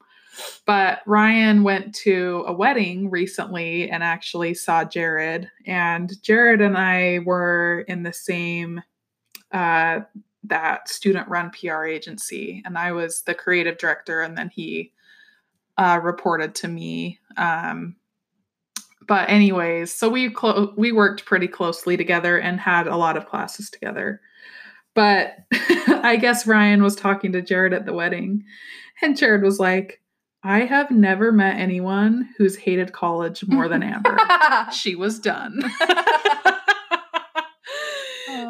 But 0.66 1.02
Ryan 1.06 1.64
went 1.64 1.94
to 1.96 2.46
a 2.48 2.54
wedding 2.54 3.10
recently 3.10 3.90
and 3.90 4.02
actually 4.02 4.54
saw 4.54 4.86
Jared. 4.86 5.50
And 5.66 6.12
Jared 6.24 6.62
and 6.62 6.78
I 6.78 7.20
were 7.26 7.84
in 7.88 8.04
the 8.04 8.14
same 8.14 8.82
uh, 9.52 10.02
that 10.46 10.90
student 10.90 11.28
run 11.28 11.52
PR 11.52 11.84
agency, 11.84 12.62
and 12.66 12.78
I 12.78 12.94
was 12.94 13.22
the 13.24 13.36
creative 13.36 13.78
director, 13.78 14.22
and 14.22 14.38
then 14.38 14.50
he 14.50 14.94
uh, 15.78 16.00
reported 16.02 16.56
to 16.56 16.68
me. 16.68 17.20
Um, 17.38 17.96
but 19.08 19.30
anyways, 19.30 19.94
so 19.94 20.10
we 20.10 20.30
clo- 20.30 20.74
we 20.78 20.92
worked 20.92 21.26
pretty 21.26 21.48
closely 21.48 21.98
together 21.98 22.38
and 22.38 22.60
had 22.60 22.88
a 22.88 22.98
lot 22.98 23.18
of 23.18 23.26
classes 23.26 23.70
together. 23.70 24.22
But 24.94 25.38
I 25.52 26.18
guess 26.20 26.46
Ryan 26.46 26.84
was 26.84 26.96
talking 26.96 27.32
to 27.32 27.42
Jared 27.42 27.74
at 27.74 27.86
the 27.86 27.94
wedding, 27.94 28.44
and 29.02 29.18
Jared 29.18 29.44
was 29.44 29.60
like, 29.60 30.02
"I 30.44 30.62
have 30.62 30.92
never 30.92 31.32
met 31.32 31.58
anyone 31.58 32.30
who's 32.38 32.56
hated 32.56 32.94
college 32.94 33.46
more 33.48 33.68
than 33.68 33.84
Amber. 33.84 34.18
she 34.74 34.96
was 34.96 35.20
done." 35.20 35.62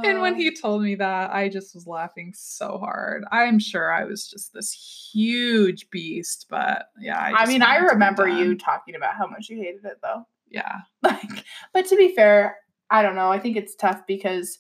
And 0.04 0.22
when 0.22 0.36
he 0.36 0.56
told 0.56 0.82
me 0.82 0.96
that, 0.96 1.32
I 1.32 1.50
just 1.50 1.76
was 1.76 1.88
laughing 1.88 2.34
so 2.36 2.78
hard. 2.78 3.24
I'm 3.32 3.60
sure 3.60 3.92
I 3.92 4.06
was 4.06 4.28
just 4.28 4.54
this 4.54 4.72
huge 5.14 5.90
beast, 5.90 6.48
but 6.50 6.88
yeah. 7.00 7.20
I, 7.20 7.32
just 7.32 7.48
mean, 7.48 7.62
I 7.62 7.76
wanted 7.76 7.82
to 7.82 7.88
be 7.88 7.94
remember 7.94 8.28
you 8.28 8.56
talking 8.56 8.96
about 8.96 9.16
how 9.16 9.28
much 9.28 9.50
you 9.50 9.58
hated 9.58 9.86
it 9.86 10.00
though. 10.02 10.26
Yeah. 10.52 10.82
Like, 11.04 11.46
but 11.74 11.88
to 11.88 11.96
be 11.96 12.14
fair, 12.16 12.58
I 12.92 13.02
don't 13.02 13.16
know. 13.16 13.32
I 13.32 13.40
think 13.40 13.58
it's 13.58 13.76
tough 13.76 14.02
because 14.08 14.60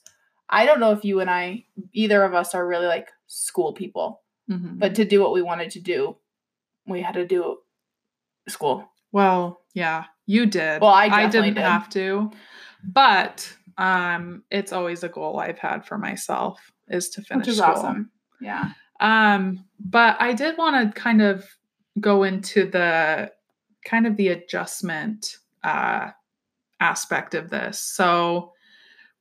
I 0.50 0.65
don't 0.65 0.79
know 0.79 0.91
if 0.91 1.05
you 1.05 1.19
and 1.19 1.29
I, 1.29 1.65
either 1.93 2.24
of 2.24 2.33
us, 2.33 2.55
are 2.55 2.67
really 2.67 2.88
like 2.88 3.10
school 3.27 3.74
people. 3.74 4.21
Mhm. 4.50 4.79
But 4.79 4.95
to 4.95 5.05
do 5.05 5.21
what 5.21 5.33
we 5.33 5.41
wanted 5.43 5.69
to 5.71 5.79
do, 5.79 6.17
we 6.88 7.01
had 7.01 7.13
to 7.13 7.27
do 7.27 7.57
school. 8.50 8.89
Well, 9.12 9.62
yeah, 9.75 10.05
you 10.25 10.45
did. 10.48 10.81
Well, 10.81 10.91
I 10.91 11.05
I 11.07 11.27
didn't 11.27 11.53
did. 11.55 11.63
have 11.63 11.89
to, 11.89 12.31
but 12.83 13.53
um, 13.77 14.43
it's 14.50 14.74
always 14.74 15.03
a 15.03 15.10
goal 15.10 15.39
I've 15.39 15.60
had 15.60 15.86
for 15.86 15.98
myself 15.98 16.60
is 16.88 17.10
to 17.12 17.21
finish 17.21 17.45
which 17.48 17.51
is 17.53 17.57
school. 17.57 17.69
awesome. 17.71 18.10
Yeah. 18.41 18.71
Um, 19.00 19.63
but 19.79 20.17
I 20.19 20.33
did 20.33 20.57
want 20.57 20.93
to 20.93 21.00
kind 21.00 21.21
of 21.21 21.45
go 22.00 22.24
into 22.24 22.65
the 22.69 23.31
kind 23.86 24.05
of 24.07 24.15
the 24.17 24.29
adjustment 24.29 25.38
uh, 25.63 26.12
aspect 26.80 27.34
of 27.36 27.50
this. 27.50 27.80
So 27.80 28.53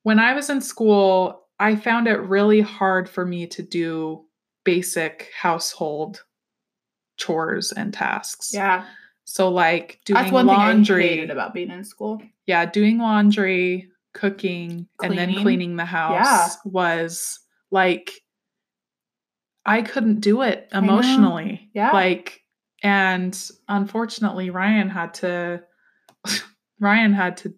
when 0.02 0.18
I 0.18 0.34
was 0.34 0.48
in 0.50 0.60
school, 0.60 1.46
I 1.58 1.76
found 1.76 2.08
it 2.08 2.16
really 2.20 2.60
hard 2.60 3.08
for 3.08 3.24
me 3.26 3.46
to 3.48 3.62
do 3.62 4.24
basic 4.64 5.28
household 5.38 6.22
chores 7.18 7.72
and 7.72 7.92
tasks. 7.92 8.50
Yeah. 8.54 8.86
So 9.24 9.48
like 9.50 10.00
doing 10.04 10.22
That's 10.22 10.32
one 10.32 10.46
laundry, 10.46 11.02
thing 11.02 11.08
I 11.10 11.14
hated 11.16 11.30
about 11.30 11.54
being 11.54 11.70
in 11.70 11.84
school. 11.84 12.20
yeah, 12.46 12.64
doing 12.66 12.98
laundry, 12.98 13.90
cooking, 14.14 14.88
and 15.02 15.16
then 15.16 15.28
Cleaning. 15.28 15.42
cleaning 15.44 15.76
the 15.76 15.84
house 15.84 16.14
Yeah. 16.24 16.48
was 16.64 17.38
like 17.70 18.10
I 19.66 19.82
couldn't 19.82 20.20
do 20.20 20.42
it 20.42 20.68
emotionally. 20.72 21.70
Yeah. 21.74 21.90
Like 21.92 22.40
and 22.82 23.38
unfortunately 23.68 24.48
Ryan 24.50 24.88
had 24.88 25.14
to 25.14 25.62
Ryan 26.80 27.12
had 27.12 27.36
to 27.38 27.54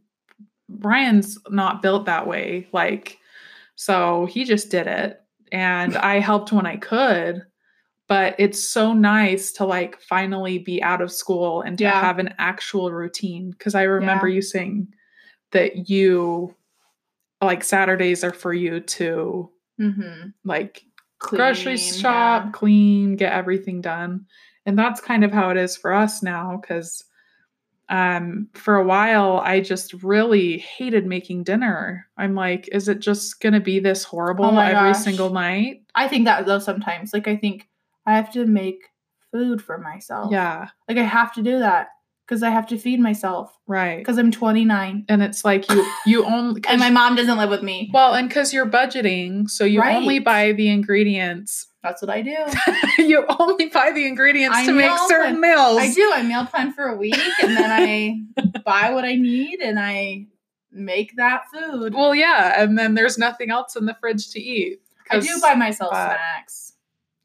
Ryan's 0.68 1.38
not 1.50 1.82
built 1.82 2.06
that 2.06 2.26
way. 2.26 2.68
Like 2.72 3.18
so 3.74 4.26
he 4.26 4.44
just 4.44 4.70
did 4.70 4.86
it 4.86 5.20
and 5.50 5.96
I 5.96 6.18
helped 6.18 6.52
when 6.52 6.66
I 6.66 6.76
could. 6.76 7.42
But 8.08 8.34
it's 8.38 8.62
so 8.62 8.92
nice 8.92 9.52
to 9.52 9.64
like 9.64 9.98
finally 10.00 10.58
be 10.58 10.82
out 10.82 11.00
of 11.00 11.10
school 11.12 11.62
and 11.62 11.78
to 11.78 11.84
Yeah. 11.84 12.00
have 12.00 12.18
an 12.18 12.34
actual 12.38 12.92
routine. 12.92 13.54
Cause 13.58 13.74
I 13.74 13.82
remember 13.82 14.28
Yeah. 14.28 14.34
you 14.36 14.42
saying 14.42 14.88
that 15.52 15.88
you 15.88 16.54
like 17.40 17.64
Saturdays 17.64 18.22
are 18.24 18.32
for 18.32 18.52
you 18.52 18.80
to 18.80 19.50
Mm-hmm. 19.80 20.28
like 20.44 20.82
grocery 21.18 21.76
shop, 21.76 22.52
clean, 22.52 23.16
get 23.16 23.32
everything 23.32 23.80
done. 23.80 24.26
And 24.66 24.78
that's 24.78 25.00
kind 25.00 25.24
of 25.24 25.32
how 25.32 25.50
it 25.50 25.56
is 25.56 25.76
for 25.76 25.92
us 25.92 26.22
now 26.22 26.60
cuz 26.66 27.04
um 27.92 28.48
for 28.54 28.74
a 28.76 28.84
while 28.84 29.40
I 29.44 29.60
just 29.60 29.92
really 30.02 30.58
hated 30.58 31.06
making 31.06 31.44
dinner. 31.44 32.06
I'm 32.16 32.34
like 32.34 32.68
is 32.72 32.88
it 32.88 32.98
just 32.98 33.40
going 33.40 33.52
to 33.52 33.60
be 33.60 33.78
this 33.78 34.02
horrible 34.02 34.46
Oh 34.46 34.58
every 34.58 34.92
gosh. 34.92 35.04
single 35.04 35.30
night? 35.30 35.82
I 35.94 36.08
think 36.08 36.24
that 36.24 36.46
though 36.46 36.58
sometimes. 36.58 37.12
Like 37.12 37.28
I 37.28 37.36
think 37.36 37.68
I 38.06 38.16
have 38.16 38.32
to 38.32 38.46
make 38.46 38.80
food 39.30 39.62
for 39.62 39.78
myself. 39.78 40.32
Yeah, 40.32 40.68
Like 40.88 40.98
I 40.98 41.02
have 41.04 41.32
to 41.34 41.42
do 41.42 41.58
that 41.60 41.88
because 42.32 42.42
I 42.42 42.48
have 42.48 42.66
to 42.68 42.78
feed 42.78 42.98
myself 42.98 43.54
right. 43.66 43.98
because 43.98 44.16
I'm 44.16 44.30
29 44.30 45.04
And 45.10 45.22
it's 45.22 45.44
like 45.44 45.70
you 45.70 45.86
you 46.06 46.24
only 46.34 46.62
and 46.66 46.80
my 46.80 46.88
mom 46.88 47.14
doesn't 47.14 47.36
live 47.36 47.50
with 47.50 47.62
me. 47.62 47.90
well, 47.92 48.14
and 48.14 48.30
cuz 48.30 48.54
you're 48.54 48.64
budgeting, 48.64 49.50
so 49.50 49.64
you 49.66 49.82
only 49.82 50.18
buy 50.18 50.52
the 50.52 50.70
ingredients. 50.70 51.66
That's 51.82 52.00
what 52.00 52.08
I 52.10 52.22
do. 52.22 52.38
you 53.02 53.26
only 53.38 53.66
buy 53.66 53.90
the 53.90 54.06
ingredients 54.06 54.56
I 54.56 54.64
to 54.64 54.72
make 54.72 54.90
certain 55.08 55.40
plan- 55.40 55.40
meals. 55.40 55.78
I 55.78 55.92
do. 55.92 56.10
I 56.14 56.22
meal 56.22 56.46
plan 56.46 56.72
for 56.72 56.86
a 56.88 56.96
week 56.96 57.20
and 57.42 57.54
then 57.54 57.70
I 57.70 58.60
buy 58.64 58.92
what 58.94 59.04
I 59.04 59.16
need 59.16 59.60
and 59.60 59.78
I 59.78 60.26
make 60.70 61.16
that 61.16 61.42
food. 61.52 61.92
Well, 61.92 62.14
yeah, 62.14 62.62
and 62.62 62.78
then 62.78 62.94
there's 62.94 63.18
nothing 63.18 63.50
else 63.50 63.76
in 63.76 63.84
the 63.84 63.94
fridge 64.00 64.30
to 64.30 64.40
eat. 64.40 64.80
I 65.10 65.20
do 65.20 65.38
buy 65.42 65.54
myself 65.54 65.90
but- 65.92 66.16
snacks. 66.16 66.72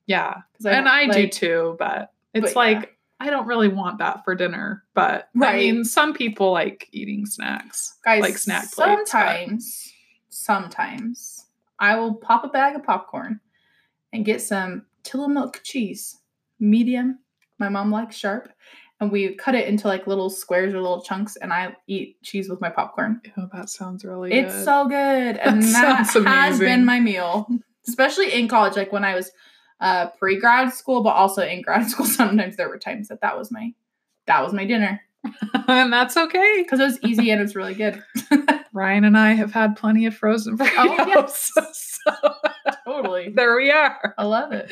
Yeah, 0.06 0.34
'cause 0.58 0.66
and 0.66 0.90
I 0.90 1.08
do 1.08 1.28
too, 1.30 1.76
but 1.80 2.12
it's 2.34 2.54
but 2.54 2.70
yeah. 2.72 2.86
I 3.20 3.30
don't 3.32 3.48
really 3.48 3.68
want 3.68 3.98
that 4.00 4.24
for 4.24 4.36
dinner. 4.36 4.84
But 4.94 5.30
I 5.42 5.56
mean, 5.58 5.84
some 5.86 6.14
people 6.14 6.52
like 6.52 6.88
eating 6.92 7.26
snacks, 7.26 7.96
Guys, 8.06 8.22
like 8.22 8.38
snack 8.38 8.72
plates. 8.72 8.76
but- 8.78 9.08
sometimes, 9.08 9.94
sometimes 10.30 11.46
I 11.80 11.96
will 12.00 12.16
pop 12.16 12.44
a 12.44 12.48
bag 12.50 12.76
of 12.76 12.84
popcorn 12.84 13.40
and 14.14 14.24
get 14.26 14.42
some 14.42 14.86
Tillamook 15.04 15.62
cheese, 15.64 16.18
medium. 16.60 17.20
My 17.60 17.70
mom 17.70 17.92
likes 17.92 18.16
sharp, 18.16 18.50
and 19.00 19.12
we 19.12 19.36
cut 19.36 19.56
it 19.56 19.68
into 19.68 19.88
like 19.88 20.06
little 20.08 20.30
squares 20.30 20.74
or 20.74 20.82
little 20.82 21.02
chunks, 21.02 21.36
and 21.38 21.52
I 21.52 21.76
eat 21.88 22.22
cheese 22.24 22.50
with 22.50 22.62
my 22.62 22.70
popcorn. 22.70 23.22
Oh, 23.38 23.50
that 23.54 23.70
sounds 23.70 24.06
really 24.06 24.32
It's 24.34 24.54
good. 24.54 24.66
so 24.66 24.88
good, 24.88 25.38
and 25.38 25.64
That 25.64 26.12
that 26.14 26.26
has 26.26 26.60
been 26.60 26.86
my 26.86 27.00
meal, 27.00 27.48
especially 27.88 28.32
in 28.34 28.48
college. 28.48 28.76
Like 28.76 28.92
when 28.92 29.04
I 29.04 29.16
was 29.16 29.32
uh, 29.80 30.08
pre 30.18 30.40
grad 30.40 30.74
school, 30.74 31.04
but 31.04 31.16
also 31.16 31.42
in 31.44 31.62
grad 31.62 31.88
school. 31.90 32.06
Sometimes 32.06 32.56
there 32.56 32.70
were 32.70 32.80
times 32.80 33.08
that 33.10 33.22
that 33.22 33.38
was 33.38 33.52
my 33.52 33.74
that 34.26 34.44
was 34.44 34.54
my 34.54 34.66
dinner 34.66 35.02
and 35.68 35.92
that's 35.92 36.18
okay. 36.18 36.56
because 36.64 36.80
it 36.80 36.84
was 36.86 37.00
easy 37.04 37.32
and 37.32 37.42
it's 37.42 37.56
really 37.56 37.74
good. 37.74 38.04
Ryan 38.74 39.06
and 39.06 39.18
I 39.18 39.34
have 39.34 39.52
had 39.52 39.76
plenty 39.76 40.06
of 40.06 40.16
frozen 40.16 40.58
burritos. 40.58 40.76
Oh, 40.78 41.06
yes. 41.08 41.52
so 42.06 42.34
totally, 42.86 43.30
there 43.30 43.56
we 43.56 43.72
are. 43.72 44.14
I 44.18 44.26
love 44.26 44.52
it. 44.52 44.72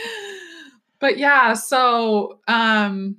But 1.00 1.18
yeah, 1.18 1.54
so 1.54 2.40
um 2.48 3.18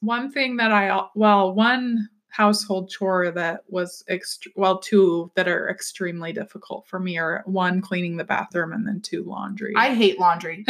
one 0.00 0.30
thing 0.30 0.56
that 0.56 0.72
I 0.72 1.06
well, 1.14 1.54
one 1.54 2.08
household 2.28 2.88
chore 2.88 3.30
that 3.30 3.60
was 3.68 4.02
ext- 4.10 4.48
well, 4.56 4.78
two 4.78 5.30
that 5.34 5.46
are 5.48 5.68
extremely 5.68 6.32
difficult 6.32 6.86
for 6.86 6.98
me 6.98 7.18
are 7.18 7.42
one 7.44 7.80
cleaning 7.82 8.16
the 8.16 8.24
bathroom 8.24 8.72
and 8.72 8.86
then 8.86 9.00
two 9.00 9.22
laundry. 9.24 9.74
I 9.76 9.94
hate 9.94 10.18
laundry. 10.18 10.64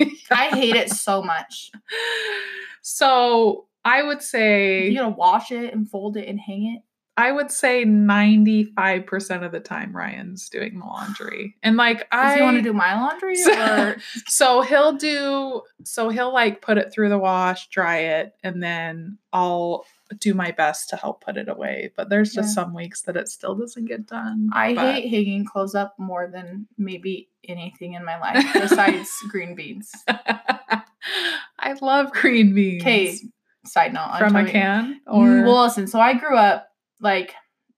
I 0.30 0.48
hate 0.48 0.76
it 0.76 0.90
so 0.90 1.22
much. 1.22 1.70
So, 2.82 3.66
I 3.84 4.02
would 4.02 4.22
say 4.22 4.88
You 4.88 4.98
gotta 4.98 5.10
wash 5.10 5.52
it 5.52 5.72
and 5.74 5.88
fold 5.88 6.16
it 6.16 6.28
and 6.28 6.40
hang 6.40 6.74
it. 6.74 6.82
I 7.16 7.30
would 7.30 7.50
say 7.50 7.84
95% 7.84 9.44
of 9.44 9.52
the 9.52 9.60
time 9.60 9.94
Ryan's 9.94 10.48
doing 10.48 10.80
the 10.80 10.84
laundry. 10.84 11.56
And 11.62 11.76
like 11.76 11.98
Does 11.98 12.06
I 12.10 12.36
he 12.36 12.42
want 12.42 12.56
to 12.56 12.62
do 12.62 12.72
my 12.72 12.94
laundry 12.94 13.36
or 13.46 13.96
so 14.26 14.62
he'll 14.62 14.94
do 14.94 15.62
so 15.84 16.08
he'll 16.08 16.32
like 16.32 16.60
put 16.60 16.78
it 16.78 16.92
through 16.92 17.10
the 17.10 17.18
wash 17.18 17.68
dry 17.68 17.98
it 17.98 18.34
and 18.42 18.62
then 18.62 19.18
i'll 19.32 19.84
do 20.18 20.34
my 20.34 20.50
best 20.50 20.88
to 20.90 20.96
help 20.96 21.24
put 21.24 21.36
it 21.36 21.48
away 21.48 21.90
but 21.96 22.08
there's 22.10 22.32
just 22.32 22.48
Yeah. 22.50 22.62
some 22.64 22.74
weeks 22.74 23.02
that 23.02 23.16
it 23.16 23.28
still 23.28 23.54
doesn't 23.54 23.86
get 23.86 24.06
done 24.06 24.48
I 24.52 24.74
but- 24.74 24.94
hate 24.94 25.10
hanging 25.10 25.44
clothes 25.44 25.74
up 25.74 25.94
more 25.98 26.26
than 26.26 26.66
maybe 26.78 27.28
anything 27.46 27.92
in 27.94 28.04
my 28.04 28.18
life 28.18 28.44
besides 28.54 29.10
green 29.30 29.54
beans. 29.54 29.92
i 31.58 31.74
love 31.80 32.12
green 32.12 32.54
beans 32.54 32.82
Okay, 32.82 33.18
side 33.66 33.92
note 33.92 34.08
I'm 34.10 34.30
from 34.30 34.36
a 34.46 34.50
can 34.50 35.00
Or 35.06 35.28
or 35.40 35.42
well, 35.44 35.64
listen. 35.64 35.86
So 35.86 36.00
I 36.00 36.14
grew 36.14 36.36
up 36.36 36.68
like 37.00 37.34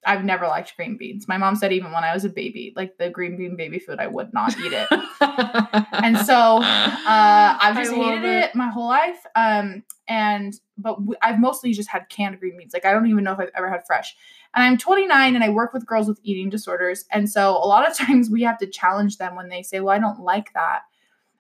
I've 0.07 0.25
never 0.25 0.47
liked 0.47 0.77
green 0.77 0.97
beans. 0.97 1.27
My 1.27 1.37
mom 1.37 1.57
said 1.57 1.73
even 1.73 1.93
when 1.93 2.05
I 2.05 2.15
was 2.15 2.25
a 2.25 2.29
baby, 2.29 2.73
like 2.77 2.97
the 2.97 3.11
green 3.11 3.37
bean 3.37 3.57
baby 3.57 3.79
food, 3.79 3.99
I 3.99 4.07
would 4.07 4.33
not 4.33 4.57
eat 4.59 4.73
it. 4.73 4.89
and 5.93 6.17
so 6.19 6.63
uh, 6.63 7.59
I've 7.61 7.77
just 7.77 7.93
hated 7.93 8.25
it. 8.25 8.55
my 8.55 8.69
whole 8.69 8.89
life. 8.89 9.27
Um, 9.35 9.83
and 10.09 10.55
but 10.79 10.95
w- 10.95 11.19
I've 11.21 11.41
mostly 11.41 11.73
just 11.73 11.89
had 11.89 12.09
canned 12.09 12.39
green 12.39 12.57
beans. 12.57 12.73
Like 12.73 12.85
I 12.85 12.93
don't 12.93 13.07
even 13.09 13.25
know 13.25 13.33
if 13.33 13.41
I've 13.41 13.51
ever 13.55 13.69
had 13.69 13.87
fresh. 13.87 14.17
And 14.55 14.65
I'm 14.65 14.79
29 14.79 15.35
and 15.35 15.45
I 15.45 15.49
work 15.51 15.73
with 15.75 15.85
girls 15.85 16.09
with 16.09 16.21
eating 16.23 16.49
disorders. 16.49 17.05
And 17.11 17.29
so 17.29 17.57
a 17.57 17.67
lot 17.67 17.91
of 17.91 17.97
times 17.99 18.31
we 18.31 18.43
have 18.43 18.59
to 18.59 18.67
challenge 18.67 19.19
them 19.19 19.35
when 19.35 19.49
they 19.49 19.63
say, 19.63 19.81
"Well, 19.81 19.95
I 19.95 19.99
don't 19.99 20.21
like 20.21 20.53
that." 20.55 20.83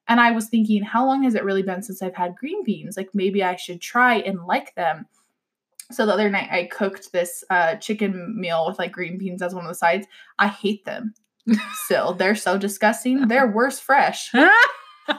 And 0.09 0.21
I 0.21 0.31
was 0.31 0.49
thinking, 0.49 0.83
how 0.83 1.05
long 1.05 1.25
has 1.25 1.35
it 1.35 1.45
really 1.45 1.63
been 1.63 1.83
since 1.83 2.01
I've 2.01 2.15
had 2.15 2.37
green 2.37 2.63
beans? 2.63 2.97
Like 2.97 3.11
maybe 3.13 3.43
I 3.43 3.57
should 3.57 3.81
try 3.81 4.17
and 4.17 4.47
like 4.47 4.75
them. 4.77 5.07
So 5.93 6.05
the 6.07 6.13
other 6.13 6.29
night 6.31 6.49
I 6.51 6.65
cooked 6.65 7.13
this 7.13 7.45
uh, 7.51 7.77
chicken 7.77 8.35
meal 8.39 8.65
with 8.67 8.79
like 8.79 8.93
green 8.93 9.19
beans 9.19 9.43
as 9.43 9.55
one 9.55 9.65
of 9.65 9.69
the 9.69 9.75
sides. 9.75 10.07
I 10.39 10.49
hate 10.49 10.85
them. 10.85 11.15
Still, 11.85 12.13
they're 12.13 12.35
so 12.35 12.59
disgusting. 12.59 13.29
They're 13.29 13.47
worse 13.47 13.79
fresh. 13.79 14.31
I 14.35 14.57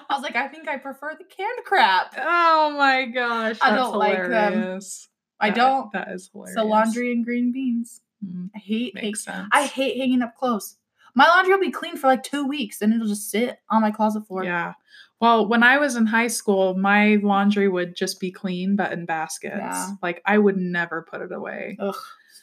was 0.09 0.21
like, 0.23 0.35
I 0.35 0.49
think 0.49 0.67
I 0.67 0.75
prefer 0.77 1.15
the 1.17 1.23
canned 1.23 1.63
crap. 1.65 2.13
oh 2.17 2.75
my 2.77 3.05
gosh 3.05 3.57
I 3.61 3.73
don't 3.73 3.95
like 3.97 4.17
them. 4.27 4.53
hilarious. 4.53 5.07
I 5.39 5.49
That- 5.51 5.55
don't. 5.55 5.93
that 5.93 6.09
is 6.09 6.29
hilarious 6.33 6.55
So 6.55 6.65
laundry 6.65 7.13
and 7.13 7.23
green 7.23 7.53
beans. 7.53 8.01
Mm, 8.25 8.49
I 8.53 8.59
hate. 8.59 8.95
makes 8.95 9.23
sense 9.23 9.47
I 9.53 9.65
hate 9.67 9.97
hanging 9.97 10.21
up 10.21 10.35
clothes. 10.35 10.75
My 11.15 11.27
laundry 11.27 11.53
will 11.53 11.61
be 11.61 11.71
clean 11.71 11.95
for 11.95 12.07
like 12.07 12.23
two 12.23 12.45
weeks, 12.45 12.81
and 12.81 12.93
it'll 12.93 13.07
just 13.07 13.31
sit 13.31 13.59
on 13.69 13.81
my 13.81 13.91
closet 13.91 14.27
floor. 14.27 14.43
Yeah. 14.43 14.73
Well, 15.19 15.47
when 15.47 15.63
I 15.63 15.77
was 15.79 15.95
in 15.95 16.05
high 16.05 16.27
school, 16.27 16.77
my 16.77 17.17
laundry 17.23 17.67
would 17.67 17.95
just 17.95 18.19
be 18.19 18.31
clean, 18.31 18.75
but 18.75 18.91
in 18.91 19.05
baskets. 19.05 19.55
Yeah. 19.57 19.91
Like 20.01 20.21
I 20.25 20.37
would 20.37 20.57
never 20.57 21.01
put 21.09 21.21
it 21.21 21.31
away. 21.31 21.77
Ugh, 21.79 21.95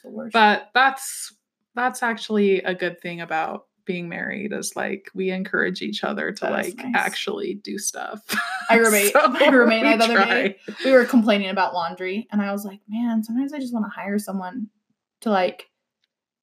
the 0.03 0.09
worst. 0.09 0.33
But 0.33 0.69
that's 0.73 1.33
that's 1.73 2.03
actually 2.03 2.61
a 2.61 2.73
good 2.73 2.99
thing 3.01 3.21
about 3.21 3.65
being 3.85 4.09
married 4.09 4.51
is 4.51 4.75
like 4.75 5.09
we 5.13 5.29
encourage 5.29 5.81
each 5.81 6.03
other 6.03 6.31
to 6.31 6.41
That 6.41 6.51
like 6.51 6.77
nice. 6.77 6.93
actually 6.95 7.55
do 7.63 7.77
stuff. 7.77 8.21
I 8.69 8.75
roommate, 8.77 9.11
So 9.13 9.27
my 9.27 9.47
roommate 9.47 9.83
and 9.83 10.01
I 10.01 10.07
the 10.07 10.13
other 10.13 10.25
day, 10.25 10.57
we 10.83 10.91
were 10.91 11.05
complaining 11.05 11.49
about 11.49 11.73
laundry, 11.73 12.27
and 12.31 12.41
I 12.41 12.51
was 12.51 12.65
like, 12.65 12.79
man, 12.89 13.23
sometimes 13.23 13.53
I 13.53 13.59
just 13.59 13.73
want 13.73 13.85
to 13.85 13.89
hire 13.89 14.17
someone 14.17 14.67
to 15.21 15.29
like 15.29 15.69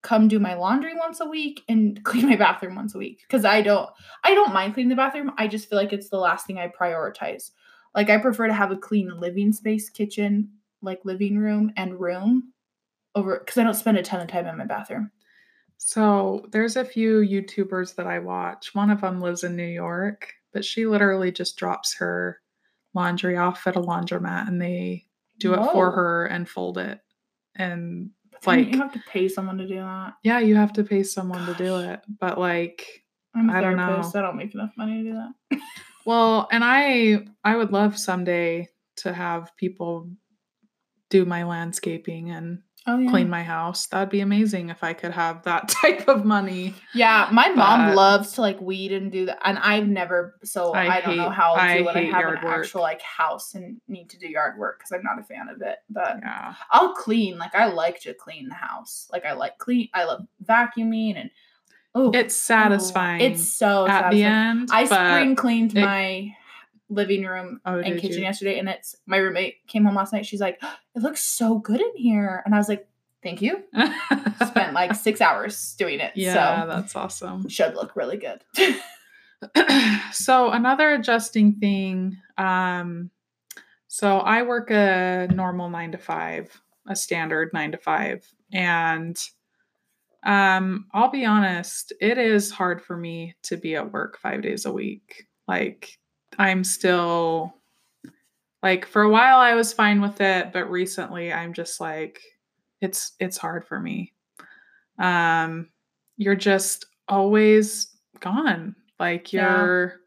come 0.02 0.28
do 0.28 0.38
my 0.38 0.54
laundry 0.54 0.94
once 0.96 1.20
a 1.20 1.26
week 1.26 1.62
and 1.68 2.02
clean 2.04 2.28
my 2.28 2.36
bathroom 2.36 2.74
once 2.74 2.94
a 2.94 2.98
week 2.98 3.20
because 3.26 3.44
I 3.44 3.62
don't, 3.62 3.88
I 4.24 4.34
don't 4.34 4.52
mind 4.52 4.74
cleaning 4.74 4.90
the 4.90 4.96
bathroom. 4.96 5.32
I 5.38 5.48
just 5.48 5.68
feel 5.68 5.78
like 5.78 5.92
it's 5.92 6.10
the 6.10 6.18
last 6.18 6.46
thing 6.46 6.58
I 6.58 6.68
prioritize. 6.68 7.50
Like 7.94 8.10
I 8.10 8.18
prefer 8.18 8.48
to 8.48 8.54
have 8.54 8.70
a 8.70 8.76
clean 8.76 9.10
living 9.18 9.52
space, 9.52 9.90
kitchen, 9.90 10.50
like 10.80 11.04
living 11.04 11.38
room 11.38 11.72
and 11.76 12.00
room 12.00 12.52
over 13.14 13.38
because 13.38 13.58
I 13.58 13.64
don't 13.64 13.74
spend 13.74 13.98
a 13.98 14.02
ton 14.02 14.20
of 14.20 14.28
time 14.28 14.46
in 14.46 14.58
my 14.58 14.64
bathroom. 14.64 15.10
So 15.78 16.46
there's 16.52 16.76
a 16.76 16.84
few 16.84 17.20
YouTubers 17.20 17.96
that 17.96 18.06
I 18.06 18.20
watch. 18.20 18.74
One 18.74 18.90
of 18.90 19.00
them 19.00 19.20
lives 19.20 19.42
in 19.42 19.56
New 19.56 19.66
York, 19.66 20.32
but 20.52 20.64
she 20.64 20.86
literally 20.86 21.32
just 21.32 21.56
drops 21.56 21.96
her 21.96 22.40
laundry 22.94 23.36
off 23.36 23.66
at 23.66 23.76
a 23.76 23.80
laundromat 23.80 24.46
and 24.48 24.60
they 24.60 25.06
do 25.38 25.54
it 25.54 25.72
for 25.72 25.90
her 25.90 26.26
and 26.26 26.48
fold 26.48 26.78
it. 26.78 27.00
And 27.56 28.10
Like 28.46 28.72
you 28.72 28.78
have 28.78 28.92
to 28.92 29.02
pay 29.08 29.28
someone 29.28 29.58
to 29.58 29.66
do 29.66 29.76
that. 29.76 30.14
yeah, 30.22 30.38
you 30.40 30.56
have 30.56 30.72
to 30.74 30.84
pay 30.84 31.02
someone 31.02 31.46
to 31.46 31.54
do 31.54 31.78
it. 31.78 32.00
But 32.20 32.38
like 32.38 33.04
I'm 33.34 33.48
a 33.50 33.52
I 33.54 33.60
don't 33.60 33.76
therapist. 33.76 34.14
know. 34.14 34.20
I 34.20 34.22
don't 34.24 34.36
make 34.36 34.54
enough 34.54 34.72
money 34.76 35.02
to 35.02 35.10
do 35.10 35.14
that. 35.14 35.58
Well, 36.04 36.48
and 36.50 36.64
I 36.64 37.26
I 37.44 37.54
would 37.54 37.70
love 37.72 37.96
someday 37.96 38.68
to 38.96 39.12
have 39.12 39.56
people 39.56 40.10
do 41.10 41.24
my 41.24 41.44
landscaping 41.44 42.30
and 42.30 42.60
Oh 42.86 42.98
yeah. 42.98 43.10
clean 43.10 43.30
my 43.30 43.42
house. 43.44 43.86
That'd 43.86 44.08
be 44.10 44.20
amazing 44.20 44.68
if 44.70 44.82
I 44.82 44.92
could 44.92 45.12
have 45.12 45.44
that 45.44 45.68
type 45.82 46.08
of 46.08 46.24
money. 46.24 46.74
Yeah, 46.94 47.28
my 47.30 47.48
mom 47.50 47.94
loves 47.94 48.32
to 48.32 48.40
like 48.40 48.60
weed 48.60 48.90
and 48.92 49.12
do 49.12 49.26
that, 49.26 49.38
and 49.44 49.56
I've 49.58 49.86
never. 49.86 50.34
So 50.42 50.72
I 50.72 50.96
I, 50.96 51.00
don't 51.00 51.16
know 51.16 51.30
how 51.30 51.52
I'll 51.52 51.78
do 51.78 51.84
when 51.84 51.96
I 51.96 52.00
hate 52.02 52.12
have 52.12 52.24
an 52.26 52.44
work. 52.44 52.58
actual 52.64 52.80
like 52.82 53.00
house 53.02 53.54
and 53.54 53.80
need 53.86 54.10
to 54.10 54.18
do 54.18 54.26
yard 54.28 54.58
work 54.58 54.78
because 54.80 54.90
I'm 54.92 55.02
not 55.04 55.20
a 55.20 55.22
fan 55.22 55.48
of 55.48 55.62
it. 55.62 55.78
But 55.88 56.18
Yeah. 56.22 56.54
I'll 56.70 56.92
clean. 56.94 57.38
Like 57.38 57.54
I 57.54 57.66
like 57.66 58.00
to 58.00 58.14
clean 58.14 58.48
the 58.48 58.54
house. 58.56 59.08
Like 59.12 59.24
I 59.24 59.32
like 59.34 59.58
clean. 59.58 59.88
I 59.94 60.04
love 60.04 60.26
vacuuming 60.44 61.16
and 61.20 61.30
oh, 61.94 62.10
It's 62.12 62.34
satisfying 62.34 63.20
It's 63.20 63.48
so 63.48 63.86
at 63.86 64.10
the 64.10 64.22
satisfying. 64.22 64.24
end. 64.24 64.68
I 64.72 64.84
spring 64.86 65.36
cleaned 65.36 65.76
it- 65.76 65.82
my 65.84 66.34
living 66.92 67.24
room 67.24 67.60
Oh, 67.64 67.78
and 67.78 68.00
kitchen 68.00 68.18
you? 68.18 68.24
yesterday, 68.24 68.58
and 68.58 68.68
it's 68.68 68.94
my 69.06 69.16
roommate 69.16 69.66
came 69.66 69.84
home 69.84 69.94
last 69.94 70.12
night. 70.12 70.26
She's 70.26 70.40
like, 70.40 70.62
"It 70.94 71.02
looks 71.02 71.22
so 71.22 71.58
good 71.58 71.80
in 71.80 71.96
here," 71.96 72.42
and 72.44 72.54
I 72.54 72.58
was 72.58 72.68
like, 72.68 72.86
"Thank 73.22 73.42
you." 73.42 73.62
Spent 74.46 74.72
like 74.74 74.94
six 74.94 75.20
hours 75.20 75.74
doing 75.78 76.00
it. 76.00 76.12
yeah, 76.14 76.62
so 76.62 76.68
that's 76.68 76.94
awesome. 76.96 77.48
should 77.48 77.74
look 77.74 77.96
really 77.96 78.16
good. 78.18 78.42
so 80.12 80.50
another 80.50 80.92
adjusting 80.94 81.54
thing 81.54 82.16
um 82.38 83.10
so 83.88 84.18
i 84.18 84.42
work 84.42 84.70
a 84.70 85.26
normal 85.34 85.68
9 85.68 85.90
to 85.92 85.98
5 85.98 86.62
a 86.88 86.94
standard 86.94 87.50
9 87.52 87.72
to 87.72 87.78
5 87.78 88.24
and 88.52 89.18
um 90.22 90.86
i'll 90.92 91.10
be 91.10 91.24
honest 91.24 91.92
it 92.00 92.18
is 92.18 92.52
hard 92.52 92.80
for 92.80 92.96
me 92.96 93.34
to 93.42 93.56
be 93.56 93.74
at 93.74 93.92
work 93.92 94.16
5 94.18 94.42
days 94.42 94.64
a 94.64 94.72
week 94.72 95.26
like 95.48 95.98
i'm 96.38 96.64
still 96.64 97.54
like 98.62 98.86
for 98.86 99.02
a 99.02 99.08
while 99.10 99.38
i 99.38 99.54
was 99.54 99.72
fine 99.72 100.00
with 100.00 100.20
it 100.20 100.52
but 100.52 100.70
recently 100.70 101.32
i'm 101.32 101.52
just 101.52 101.80
like 101.80 102.20
it's 102.80 103.12
it's 103.20 103.36
hard 103.38 103.64
for 103.64 103.78
me. 103.78 104.12
Um 104.98 105.68
you're 106.16 106.34
just 106.34 106.84
always 107.08 107.88
gone. 108.20 108.74
Like 108.98 109.32
you're 109.32 110.00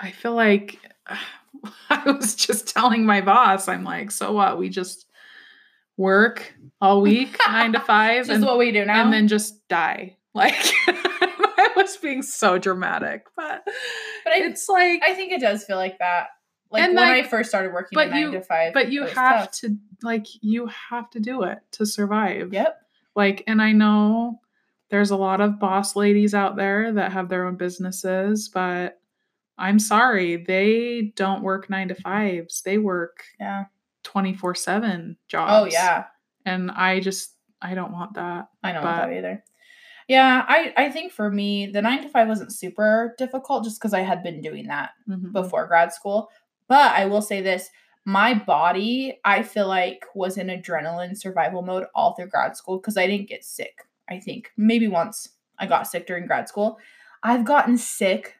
i 0.00 0.10
feel 0.12 0.34
like 0.34 0.78
i 1.90 2.10
was 2.10 2.36
just 2.36 2.68
telling 2.68 3.04
my 3.04 3.20
boss 3.20 3.66
i'm 3.66 3.82
like 3.82 4.12
so 4.12 4.32
what? 4.32 4.58
We 4.58 4.68
just 4.68 5.06
work 5.96 6.54
all 6.80 7.00
week 7.02 7.36
nine 7.48 7.72
to 7.72 7.80
five 7.86 8.26
This 8.26 8.36
is 8.36 8.36
and, 8.36 8.44
what 8.44 8.58
we 8.58 8.70
do 8.70 8.84
now. 8.84 9.02
and 9.02 9.12
then 9.12 9.26
just 9.28 9.66
die. 9.68 10.14
Like 10.34 10.54
was 11.84 11.96
being 11.96 12.22
so 12.22 12.58
dramatic 12.58 13.24
but 13.36 13.62
but 13.64 14.32
I, 14.32 14.38
it's 14.44 14.68
like 14.68 15.02
I 15.02 15.14
think 15.14 15.32
it 15.32 15.40
does 15.40 15.64
feel 15.64 15.76
like 15.76 15.98
that. 15.98 16.28
Like 16.70 16.82
And, 16.82 16.94
when 16.94 17.08
like- 17.08 17.24
I 17.24 17.28
first 17.28 17.48
started 17.48 17.72
working 17.72 17.96
but 17.96 18.10
nine 18.10 18.20
you- 18.20 18.30
to 18.32 18.40
five. 18.42 18.74
but 18.74 18.92
you 18.92 19.02
have 19.04 19.14
tough. 19.44 19.50
to 19.60 19.76
like 20.02 20.26
you 20.42 20.66
have 20.90 21.08
to 21.10 21.20
do 21.20 21.42
it 21.44 21.58
to 21.72 21.86
survive 21.86 22.52
Yep. 22.52 22.76
like 23.16 23.42
and 23.46 23.60
i 23.62 23.72
know 23.72 24.40
there's 24.90 25.10
a 25.10 25.16
lot 25.16 25.40
of 25.40 25.58
boss 25.58 25.96
ladies 25.96 26.34
out 26.34 26.56
there 26.56 26.92
that 26.92 27.12
have 27.12 27.28
their 27.28 27.46
own 27.46 27.56
businesses 27.56 28.48
but 28.48 29.00
i'm 29.56 29.78
sorry 29.78 30.36
they 30.36 31.12
don't 31.16 31.42
work 31.42 31.68
nine 31.70 31.88
to 31.88 31.94
fives 31.94 32.62
they 32.62 32.78
work 32.78 33.24
Yeah. 33.40 33.64
24 34.04 34.54
7 34.54 35.16
jobs 35.26 35.52
Oh 35.52 35.64
yeah. 35.72 36.04
and 36.44 36.70
i 36.70 37.00
just 37.00 37.34
i 37.62 37.74
don't 37.74 37.92
want 37.92 38.14
that 38.14 38.48
I 38.62 38.72
don't 38.72 38.82
but- 38.82 38.88
want 38.98 39.10
that 39.10 39.16
either. 39.18 39.44
Yeah, 40.08 40.44
I 40.48 40.72
I 40.76 40.90
think 40.90 41.12
for 41.12 41.30
me 41.30 41.66
the 41.66 41.82
nine 41.82 42.02
to 42.02 42.08
five 42.08 42.26
wasn't 42.28 42.52
super 42.52 43.14
difficult 43.18 43.64
just 43.64 43.78
because 43.78 43.92
I 43.94 44.00
had 44.00 44.22
been 44.22 44.40
doing 44.40 44.66
that 44.68 44.90
Mhm. 45.08 45.32
before 45.32 45.66
grad 45.66 45.92
school. 45.92 46.30
But 46.66 46.92
I 46.92 47.04
will 47.06 47.22
say 47.22 47.40
this 47.42 47.70
my 48.04 48.32
body, 48.32 49.20
I 49.22 49.42
feel 49.42 49.68
like, 49.68 50.06
was 50.14 50.38
in 50.38 50.46
adrenaline 50.46 51.14
survival 51.14 51.60
mode 51.60 51.86
all 51.94 52.14
through 52.14 52.28
grad 52.28 52.56
school 52.56 52.78
because 52.78 52.96
I 52.96 53.06
didn't 53.06 53.28
get 53.28 53.44
sick. 53.44 53.84
I 54.08 54.18
think 54.18 54.50
maybe 54.56 54.88
once 54.88 55.28
I 55.58 55.66
got 55.66 55.86
sick 55.86 56.06
during 56.06 56.26
grad 56.26 56.48
school. 56.48 56.78
I've 57.22 57.44
gotten 57.44 57.76
sick 57.76 58.36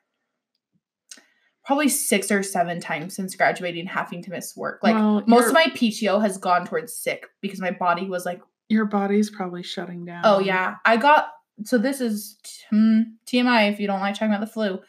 probably 1.66 1.88
six 1.90 2.30
or 2.30 2.42
seven 2.42 2.80
times 2.80 3.14
since 3.14 3.36
graduating, 3.36 3.86
having 3.86 4.22
to 4.22 4.30
miss 4.30 4.56
work. 4.56 4.80
Like 4.82 4.94
Well, 4.94 5.22
most 5.26 5.48
of 5.48 5.52
my 5.52 5.66
PTO 5.66 6.18
has 6.22 6.38
gone 6.38 6.64
towards 6.64 6.94
sick 6.94 7.26
because 7.42 7.60
my 7.60 7.72
body 7.72 8.06
was 8.08 8.24
like, 8.24 8.40
your 8.70 8.86
body's 8.86 9.28
probably 9.28 9.62
shutting 9.62 10.04
down 10.06 10.22
oh 10.24 10.38
yeah, 10.38 10.76
I 10.86 10.96
got. 10.96 11.28
So 11.64 11.78
this 11.78 12.00
is 12.00 12.36
hmm, 12.70 13.00
TMI 13.26 13.72
if 13.72 13.80
you 13.80 13.86
don't 13.86 14.00
like 14.00 14.14
talking 14.14 14.28
about 14.28 14.40
the 14.40 14.52
flu. 14.52 14.80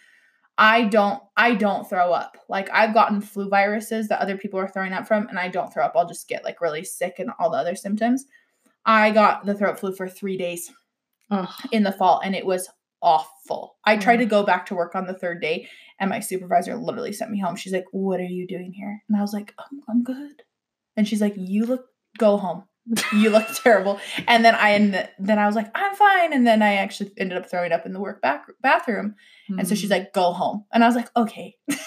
I 0.58 0.84
don't 0.84 1.22
I 1.38 1.56
don't 1.56 1.90
throw 1.90 2.12
up. 2.12 2.38
Like 2.50 2.70
I've 2.72 2.94
gotten 2.94 3.22
flu 3.22 3.50
viruses 3.50 4.10
that 4.10 4.20
other 4.22 4.38
people 4.38 4.60
are 4.60 4.68
throwing 4.68 4.94
up 4.94 5.08
from 5.08 5.28
and 5.28 5.40
I 5.40 5.48
don't 5.48 5.74
throw 5.74 5.86
up. 5.86 5.94
I'll 5.96 6.08
just 6.08 6.28
get 6.28 6.44
like 6.44 6.62
really 6.62 6.84
sick 6.84 7.16
and 7.20 7.30
all 7.40 7.50
the 7.50 7.58
other 7.58 7.76
symptoms. 7.76 8.26
I 8.86 9.12
got 9.12 9.46
the 9.46 9.54
throat 9.54 9.80
flu 9.80 9.94
for 9.96 10.10
3 10.10 10.38
days 10.38 10.72
Ugh. 11.32 11.48
in 11.72 11.84
the 11.84 11.92
fall 11.92 12.20
and 12.24 12.36
it 12.36 12.46
was 12.46 12.68
awful. 13.02 13.78
I 13.86 13.96
tried 13.98 14.18
Mm. 14.18 14.24
to 14.24 14.26
go 14.26 14.44
back 14.44 14.66
to 14.68 14.76
work 14.76 14.96
on 14.96 15.08
the 15.08 15.14
third 15.14 15.42
day 15.42 15.70
and 16.00 16.10
my 16.10 16.20
supervisor 16.20 16.76
literally 16.76 17.14
sent 17.14 17.32
me 17.32 17.40
home. 17.40 17.56
She's 17.56 17.72
like, 17.74 17.86
"What 17.92 18.20
are 18.20 18.24
you 18.24 18.46
doing 18.46 18.74
here?" 18.74 19.02
And 19.08 19.18
I 19.18 19.22
was 19.22 19.32
like, 19.34 19.54
"I'm, 19.58 19.82
I'm 19.88 20.04
good." 20.04 20.44
And 20.98 21.08
she's 21.08 21.22
like, 21.22 21.34
"You 21.38 21.66
look 21.66 21.86
go 22.18 22.36
home. 22.38 22.64
You 23.14 23.30
look 23.30 23.48
terrible." 23.64 24.00
And 24.28 24.44
then 24.44 24.56
I 24.56 24.70
and 24.72 25.10
then 25.20 25.40
I 25.40 25.46
was 25.46 25.56
like, 25.56 25.70
"I'm 25.76 25.96
fine." 25.96 26.34
And 26.34 26.46
then 26.46 26.62
I 26.62 26.76
actually 26.76 27.12
ended 27.18 27.38
up 27.38 27.50
throwing 27.50 27.72
up 27.72 27.86
in 27.86 27.94
the 27.94 28.00
work 28.00 28.22
back 28.22 28.46
bathroom. 28.62 29.16
And 29.58 29.68
so 29.68 29.76
she's 29.76 29.90
Mhm. 29.90 29.94
like, 29.94 30.14
"Go 30.14 30.32
home." 30.34 30.66
And 30.74 30.84
I 30.84 30.88
was 30.88 30.96
like, 30.96 31.10
"Okay." 31.16 31.56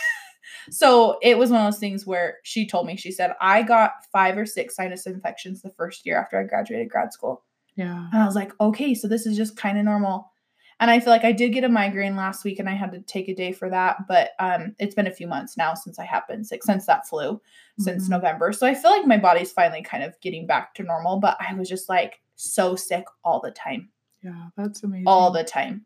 so 0.70 1.18
it 1.22 1.38
was 1.38 1.50
one 1.50 1.60
of 1.60 1.72
those 1.72 1.80
things 1.80 2.06
where 2.06 2.36
she 2.44 2.66
told 2.66 2.86
me, 2.86 2.96
she 2.96 3.10
said, 3.12 3.32
"I 3.40 3.62
got 3.62 3.92
5 4.12 4.36
or 4.38 4.46
6 4.46 4.74
sinus 4.74 5.06
infections 5.06 5.62
the 5.62 5.70
first 5.70 6.06
year 6.06 6.18
after 6.18 6.38
I 6.38 6.44
graduated 6.44 6.88
grad 6.90 7.12
school." 7.12 7.44
yeah 7.76 8.08
And 8.12 8.22
I 8.22 8.26
was 8.26 8.34
like, 8.34 8.52
okay, 8.60 8.94
so 8.94 9.08
this 9.08 9.26
is 9.26 9.36
just 9.36 9.56
kind 9.56 9.78
of 9.78 9.84
normal. 9.84 10.31
And 10.80 10.90
I 10.90 10.98
feel 11.00 11.10
like 11.10 11.24
I 11.24 11.32
did 11.32 11.50
get 11.52 11.64
a 11.64 11.68
migraine 11.68 12.16
last 12.16 12.44
week 12.44 12.58
and 12.58 12.68
I 12.68 12.72
had 12.74 12.90
to 12.92 13.00
take 13.00 13.28
a 13.28 13.34
day 13.34 13.52
for 13.52 13.70
that. 13.70 14.08
But 14.08 14.30
um, 14.40 14.74
it's 14.78 14.94
been 14.94 15.06
a 15.06 15.12
few 15.12 15.26
months 15.28 15.56
now 15.56 15.74
since 15.74 15.98
I 15.98 16.04
have 16.04 16.26
been 16.26 16.44
sick, 16.44 16.64
since 16.64 16.86
that 16.86 17.06
flu, 17.06 17.40
since 17.78 18.06
Mhm. 18.06 18.10
November. 18.10 18.52
So 18.52 18.66
I 18.66 18.74
feel 18.74 18.90
like 18.90 19.06
my 19.06 19.18
body's 19.18 19.52
finally 19.52 19.82
kind 19.82 20.02
of 20.02 20.18
getting 20.20 20.46
back 20.46 20.74
to 20.74 20.82
normal. 20.82 21.18
But 21.20 21.36
I 21.40 21.54
was 21.54 21.68
just 21.68 21.88
like 21.88 22.20
so 22.34 22.74
sick 22.74 23.04
all 23.24 23.40
the 23.40 23.50
time, 23.52 23.90
yeah 24.22 24.48
that's 24.56 24.82
amazing 24.82 25.04
all 25.06 25.30
the 25.30 25.44
time. 25.44 25.84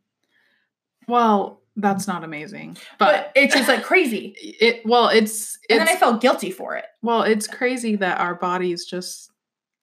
well 1.08 1.60
that's 1.78 2.06
not 2.06 2.24
amazing 2.24 2.76
But, 2.98 3.32
it's 3.34 3.54
just 3.54 3.68
like 3.68 3.82
crazy. 3.82 4.34
it 4.40 4.80
well 4.86 5.08
it's 5.08 5.58
And 5.68 5.80
then 5.80 5.88
I 5.88 5.96
felt 5.96 6.22
guilty 6.22 6.50
for 6.50 6.74
it. 6.76 6.86
well 7.02 7.22
it's 7.22 7.46
crazy 7.46 7.96
that 7.96 8.18
our 8.20 8.34
bodies 8.34 8.86
just 8.86 9.30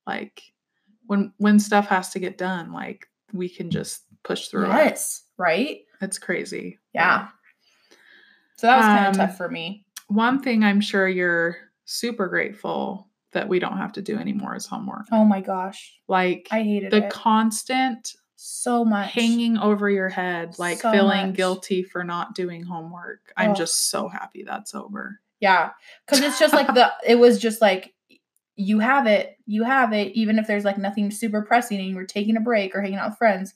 like 0.07 0.41
when 1.05 1.31
when 1.37 1.59
stuff 1.59 1.87
has 1.89 2.09
to 2.11 2.19
get 2.19 2.37
done 2.37 2.71
like 2.71 3.07
we 3.33 3.47
can 3.49 3.69
just 3.69 4.03
push 4.23 4.47
through 4.47 4.65
it 4.65 4.69
Yes. 4.69 5.23
Right? 5.37 5.79
it's 6.01 6.17
crazy 6.19 6.79
Yeah. 6.93 7.27
So 8.57 8.67
that 8.67 8.77
was 8.77 8.85
kind 8.85 9.07
of 9.07 9.19
Um, 9.21 9.27
tough 9.27 9.37
for 9.37 9.49
me. 9.49 9.85
one 10.07 10.41
thing 10.41 10.63
i'm 10.63 10.81
sure 10.81 11.07
you're 11.07 11.57
super 11.85 12.27
grateful 12.27 13.09
that 13.31 13.47
we 13.49 13.59
don't 13.59 13.77
have 13.77 13.93
to 13.93 14.01
do 14.01 14.17
anymore 14.17 14.55
is 14.55 14.65
homework 14.65 15.05
Oh 15.11 15.25
my 15.25 15.41
gosh. 15.41 15.93
like 16.07 16.47
I 16.51 16.61
hated 16.63 16.91
the 16.91 17.05
it 17.05 17.09
constant 17.09 18.13
so 18.35 18.83
much. 18.85 19.11
hanging 19.13 19.57
over 19.57 19.89
your 19.89 20.09
head 20.09 20.55
like 20.59 20.79
So 20.81 20.91
feeling 20.91 21.27
much. 21.27 21.35
guilty 21.35 21.83
for 21.83 22.03
not 22.03 22.35
doing 22.35 22.63
homework 22.63 23.33
i'm 23.37 23.55
just 23.55 23.89
so 23.89 24.07
happy 24.07 24.43
that's 24.43 24.75
over 24.75 25.19
Yeah. 25.39 25.71
Cause 26.07 26.19
it's 26.21 26.39
just 26.39 26.53
like 26.53 26.67
the 26.73 26.91
it 27.05 27.15
was 27.15 27.39
just 27.39 27.61
like 27.61 27.93
you 28.55 28.77
have 28.79 29.07
it, 29.07 29.35
you 29.47 29.63
have 29.63 29.93
it, 29.93 30.13
even 30.15 30.37
if 30.37 30.45
there's 30.45 30.63
like 30.63 30.77
nothing 30.77 31.09
super 31.09 31.41
pressing 31.41 31.79
and 31.79 31.87
you 31.89 31.95
were 31.95 32.05
taking 32.05 32.37
a 32.37 32.39
break 32.39 32.75
or 32.75 32.81
hanging 32.83 32.99
out 32.99 33.09
with 33.09 33.17
friends. 33.17 33.55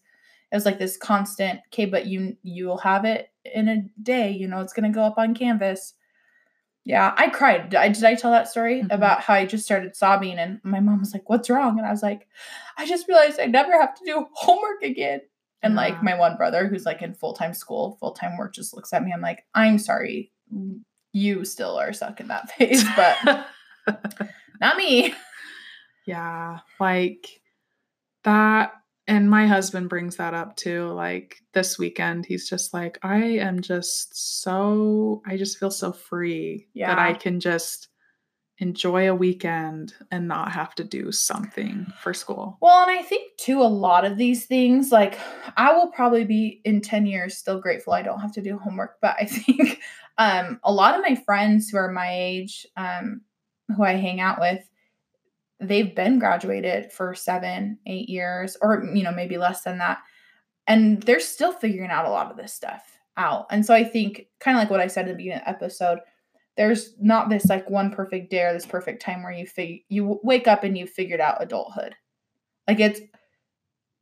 It 0.52 0.56
was 0.56 0.66
like 0.66 0.80
this 0.80 0.98
constant 0.98 1.60
okay 1.68 1.86
but 1.86 2.06
you 2.08 2.36
you'll 2.44 2.78
have 2.78 3.06
it 3.06 3.30
in 3.54 3.68
a 3.68 3.84
day 4.02 4.32
you 4.32 4.48
know 4.48 4.60
it's 4.62 4.74
going 4.74 4.92
to 4.92 4.96
go 4.96 5.04
up 5.04 5.18
on 5.18 5.34
canvas. 5.36 5.94
Yeah 6.86 7.14
i 7.18 7.28
cried. 7.30 7.70
Did 7.70 7.78
I, 7.80 7.90
did 7.90 8.04
I 8.06 8.16
tell 8.16 8.32
that 8.32 8.48
story 8.48 8.82
Mhm. 8.82 8.92
about 8.94 9.22
how 9.22 9.34
i 9.34 9.46
just 9.46 9.66
started 9.66 9.96
sobbing 9.96 10.38
and 10.40 10.60
my 10.64 10.80
mom 10.80 11.00
was 11.00 11.14
like 11.14 11.30
what's 11.30 11.50
wrong? 11.50 11.78
And 11.78 11.88
i 11.88 11.92
was 11.92 12.04
like 12.04 12.28
i 12.78 12.86
just 12.86 13.08
realized 13.08 13.40
i 13.40 13.46
never 13.46 13.74
have 13.80 13.94
to 13.96 14.06
do 14.06 14.26
homework 14.34 14.84
again. 14.84 15.22
And 15.64 15.76
like 15.76 16.02
my 16.02 16.18
one 16.18 16.38
brother 16.38 16.68
who's 16.68 16.86
like 16.86 17.02
in 17.02 17.14
full-time 17.14 17.54
school 17.54 17.98
full-time 18.00 18.38
work 18.38 18.54
just 18.54 18.74
looks 18.74 18.94
at 18.94 19.04
me 19.04 19.12
i'm 19.14 19.20
like 19.22 19.44
i'm 19.54 19.78
sorry 19.80 20.32
you 21.12 21.44
still 21.44 21.78
are 21.78 21.92
stuck 21.92 22.22
in 22.22 22.28
that 22.30 22.50
phase 22.58 22.86
but 22.96 23.18
not 24.62 24.78
me. 24.78 25.14
Yeah, 26.06 26.60
like 26.80 27.28
that. 28.24 28.72
And 29.08 29.30
my 29.30 29.48
husband 29.48 29.88
brings 29.88 30.18
that 30.18 30.34
up 30.34 30.58
too. 30.58 30.88
Like 30.88 31.42
this 31.54 31.80
weekend, 31.80 32.26
he's 32.26 32.50
just 32.50 32.74
like, 32.74 33.00
I 33.04 33.18
am 33.18 33.62
just 33.62 34.42
so, 34.42 35.22
I 35.26 35.38
just 35.38 35.58
feel 35.58 35.72
so 35.72 35.94
free 35.94 36.68
that 36.76 37.00
I 37.00 37.14
can 37.14 37.40
just 37.40 37.88
enjoy 38.60 39.10
a 39.10 39.16
weekend 39.16 39.94
and 40.12 40.28
not 40.28 40.52
have 40.52 40.74
to 40.76 40.84
do 40.84 41.12
something 41.12 41.86
for 42.02 42.14
school. 42.14 42.58
Well, 42.62 42.88
and 42.88 42.92
I 42.92 43.04
think 43.04 43.38
too, 43.38 43.62
a 43.62 43.64
lot 43.64 44.04
of 44.04 44.18
these 44.18 44.46
things, 44.46 44.92
like 44.92 45.18
I 45.56 45.74
will 45.74 45.88
probably 45.92 46.26
be 46.26 46.62
in 46.66 46.82
10 46.82 47.06
years 47.06 47.38
still 47.38 47.60
grateful 47.60 47.94
I 47.94 48.02
don't 48.02 48.20
have 48.20 48.34
to 48.34 48.42
do 48.42 48.58
homework. 48.58 48.96
But 49.02 49.16
I 49.20 49.26
think 49.26 49.80
um, 50.18 50.60
a 50.64 50.72
lot 50.72 50.96
of 50.96 51.02
my 51.08 51.16
friends 51.24 51.70
who 51.70 51.78
are 51.78 51.92
my 51.92 52.10
age, 52.12 52.66
um, 52.76 53.22
who 53.76 53.84
I 53.84 53.94
hang 53.94 54.20
out 54.20 54.40
with, 54.40 54.68
they've 55.60 55.96
been 55.96 56.20
graduated 56.20 56.92
for 56.92 57.16
seven, 57.16 57.80
eight 57.86 58.10
years, 58.10 58.58
or, 58.62 58.90
you 58.94 59.04
know, 59.04 59.12
maybe 59.12 59.38
less 59.38 59.64
than 59.64 59.78
that. 59.80 60.00
And 60.68 61.02
they're 61.04 61.20
still 61.20 61.54
figuring 61.54 61.90
out 61.90 62.06
a 62.06 62.10
lot 62.10 62.30
of 62.30 62.38
this 62.38 62.54
stuff 62.54 62.84
out. 63.16 63.48
And 63.50 63.66
so 63.66 63.74
I 63.74 63.84
think, 63.84 64.28
kind 64.40 64.58
of 64.58 64.62
like 64.62 64.70
what 64.70 64.80
I 64.80 64.88
said 64.88 65.06
in 65.06 65.12
the 65.12 65.18
beginning 65.18 65.40
of 65.40 65.46
the 65.46 65.50
episode, 65.50 66.00
there's 66.58 66.94
not 67.00 67.30
this 67.30 67.46
like 67.46 67.70
one 67.70 67.92
perfect 67.92 68.30
day 68.30 68.44
or 68.44 68.54
this 68.54 68.66
perfect 68.66 69.02
time 69.02 69.24
where 69.24 69.32
you 69.32 69.46
fig- 69.46 69.84
you 69.90 70.20
wake 70.24 70.48
up 70.48 70.64
and 70.64 70.78
you 70.78 70.88
figured 70.88 71.22
out 71.22 71.42
adulthood. 71.42 71.96
Like 72.68 72.80
it's 72.80 73.00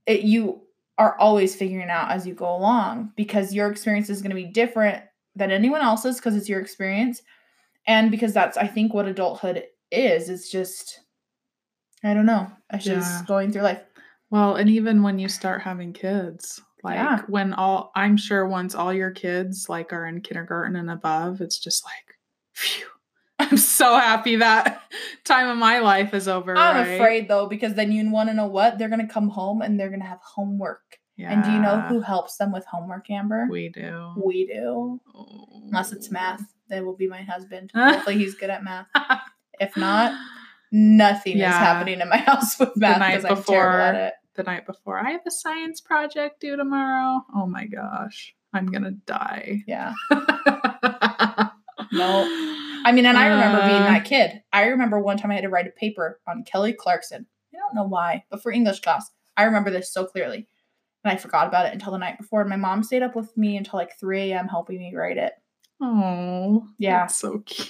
it 0.05 0.21
you 0.21 0.61
are 0.97 1.17
always 1.19 1.55
figuring 1.55 1.89
out 1.89 2.11
as 2.11 2.25
you 2.25 2.33
go 2.33 2.55
along 2.55 3.11
because 3.17 3.53
your 3.53 3.69
experience 3.69 4.09
is 4.09 4.21
going 4.21 4.29
to 4.29 4.35
be 4.35 4.45
different 4.45 5.03
than 5.35 5.51
anyone 5.51 5.81
else's 5.81 6.15
because 6.15 6.35
it's 6.35 6.47
your 6.47 6.61
experience 6.61 7.21
and 7.87 8.09
because 8.09 8.33
that's 8.33 8.57
I 8.57 8.67
think 8.67 8.93
what 8.93 9.05
adulthood 9.05 9.65
is. 9.91 10.29
It's 10.29 10.49
just 10.49 11.01
I 12.05 12.13
don't 12.13 12.25
know. 12.25 12.51
It's 12.71 12.85
Yeah. 12.85 12.95
just 12.95 13.25
going 13.27 13.51
through 13.51 13.63
life. 13.63 13.81
Well, 14.29 14.55
and 14.55 14.69
even 14.69 15.01
when 15.03 15.19
you 15.19 15.27
start 15.29 15.61
having 15.61 15.93
kids, 15.93 16.61
like 16.83 16.95
Yeah. 16.95 17.21
when 17.27 17.53
all, 17.53 17.91
I'm 17.95 18.15
sure 18.17 18.47
once 18.47 18.75
all 18.75 18.93
your 18.93 19.11
kids 19.11 19.67
like 19.69 19.91
are 19.93 20.05
in 20.05 20.21
kindergarten 20.21 20.75
and 20.75 20.89
above, 20.89 21.41
it's 21.41 21.59
just 21.59 21.83
like, 21.85 22.17
phew. 22.53 22.85
I'm 23.39 23.57
so 23.57 23.97
happy 23.97 24.37
that 24.37 24.81
time 25.25 25.49
of 25.49 25.57
my 25.57 25.79
life 25.79 26.13
is 26.13 26.27
over. 26.27 26.55
I'm 26.55 26.75
right? 26.75 26.93
afraid 26.95 27.27
though 27.27 27.47
because 27.47 27.73
then 27.73 27.91
you 27.91 28.09
want 28.11 28.29
to 28.29 28.35
know 28.35 28.47
what 28.47 28.77
they're 28.77 28.89
going 28.89 29.05
to 29.05 29.13
come 29.13 29.29
home 29.29 29.61
and 29.61 29.79
they're 29.79 29.89
going 29.89 29.99
to 30.01 30.05
have 30.07 30.21
homework. 30.21 30.99
Yeah. 31.17 31.31
And 31.31 31.43
do 31.43 31.51
you 31.51 31.59
know 31.59 31.79
who 31.81 32.01
helps 32.01 32.37
them 32.37 32.51
with 32.51 32.65
homework, 32.65 33.09
Amber? 33.09 33.47
we 33.49 33.69
do? 33.69 34.13
we 34.23 34.45
do. 34.47 34.99
Unless 35.67 35.93
it's 35.93 36.07
Oh. 36.09 36.11
math, 36.13 36.41
that 36.69 36.83
will 36.83 36.95
be 36.95 37.07
my 37.07 37.21
husband. 37.23 37.71
Hopefully 37.75 38.17
he's 38.17 38.35
good 38.35 38.49
at 38.49 38.63
math. 38.63 38.87
If 39.59 39.75
not, 39.77 40.13
nothing 40.75 41.37
Yeah. 41.37 41.49
is 41.51 41.55
happening 41.55 42.01
in 42.01 42.09
my 42.09 42.17
house 42.29 42.59
with 42.59 42.73
The 42.75 42.79
math 42.81 42.99
night 42.99 43.21
because 43.21 43.37
I'm 43.39 43.43
terrible 43.43 43.81
at 43.81 43.91
before. 43.93 44.05
it. 44.07 44.13
the 44.35 44.43
night 44.43 44.65
before, 44.65 44.99
I 44.99 45.11
have 45.11 45.21
a 45.25 45.31
science 45.31 45.79
project 45.81 46.41
due 46.41 46.55
tomorrow. 46.57 47.21
Oh 47.33 47.45
my 47.47 47.65
gosh, 47.65 48.35
I'm 48.53 48.67
gonna 48.67 48.91
die. 48.91 49.63
Yeah. 49.67 49.93
No. 51.91 52.23
I 52.85 52.91
mean, 52.91 53.05
and 53.05 53.17
I 53.17 53.27
remember 53.27 53.61
being 53.61 53.81
Uh, 53.81 53.85
that 53.85 54.05
kid. 54.05 54.41
I 54.51 54.65
remember 54.65 54.99
one 54.99 55.17
time 55.17 55.31
I 55.31 55.35
had 55.35 55.43
to 55.43 55.49
write 55.49 55.67
a 55.67 55.71
paper 55.71 56.19
on 56.27 56.43
Kelly 56.43 56.73
Clarkson. 56.73 57.25
I 57.53 57.57
don't 57.57 57.75
know 57.75 57.87
why, 57.87 58.25
but 58.29 58.41
for 58.43 58.51
English 58.51 58.81
class, 58.81 59.09
I 59.37 59.43
remember 59.43 59.71
this 59.71 59.93
so 59.93 60.05
clearly. 60.05 60.47
And 61.03 61.11
I 61.13 61.15
forgot 61.17 61.47
about 61.47 61.67
it 61.67 61.73
until 61.73 61.91
the 61.93 61.97
night 61.99 62.17
before. 62.17 62.41
And 62.41 62.49
my 62.49 62.55
mom 62.57 62.83
stayed 62.83 63.03
up 63.03 63.15
with 63.15 63.35
me 63.37 63.55
until 63.55 63.79
like 63.79 63.97
3 63.99 64.31
a.m. 64.31 64.47
helping 64.47 64.79
me 64.79 64.93
write 64.95 65.17
it. 65.17 65.33
Oh, 65.81 66.67
Yeah. 66.77 67.07
so 67.07 67.39
cute. 67.45 67.69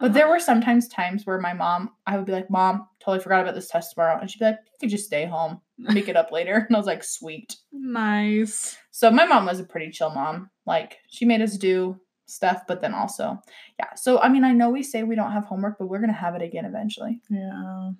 But 0.00 0.12
there 0.12 0.28
were 0.28 0.40
sometimes 0.40 0.88
times 0.88 1.26
where 1.26 1.38
my 1.40 1.52
mom, 1.52 1.90
I 2.06 2.16
would 2.16 2.26
be 2.26 2.32
like, 2.32 2.50
Mom, 2.50 2.86
totally 3.00 3.22
forgot 3.22 3.40
about 3.42 3.54
this 3.54 3.68
test 3.68 3.94
tomorrow. 3.94 4.18
And 4.20 4.30
she'd 4.30 4.38
be 4.38 4.46
like, 4.46 4.58
You 4.64 4.78
could 4.80 4.90
just 4.90 5.06
stay 5.06 5.26
home, 5.26 5.60
make 5.78 6.08
it 6.08 6.16
up 6.16 6.32
later. 6.32 6.54
And 6.68 6.76
I 6.76 6.78
was 6.78 6.86
like, 6.86 7.04
Sweet. 7.04 7.56
nice. 7.72 8.76
So 8.90 9.10
my 9.10 9.26
mom 9.26 9.46
was 9.46 9.60
a 9.60 9.64
pretty 9.64 9.90
chill 9.90 10.10
mom. 10.10 10.50
Like 10.66 10.98
she 11.08 11.24
made 11.24 11.40
us 11.40 11.56
do 11.56 12.00
stuff, 12.26 12.62
but 12.66 12.80
then 12.80 12.92
also, 12.94 13.40
yeah. 13.78 13.94
So 13.94 14.18
I 14.18 14.28
mean, 14.28 14.44
I 14.44 14.52
know 14.52 14.70
we 14.70 14.82
say 14.82 15.02
we 15.04 15.14
don't 15.16 15.32
have 15.32 15.44
homework, 15.44 15.78
but 15.78 15.86
we're 15.86 16.00
gonna 16.00 16.12
have 16.12 16.34
it 16.34 16.42
again 16.42 16.64
eventually. 16.64 17.20
Yeah, 17.30 17.90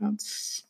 that's. 0.00 0.62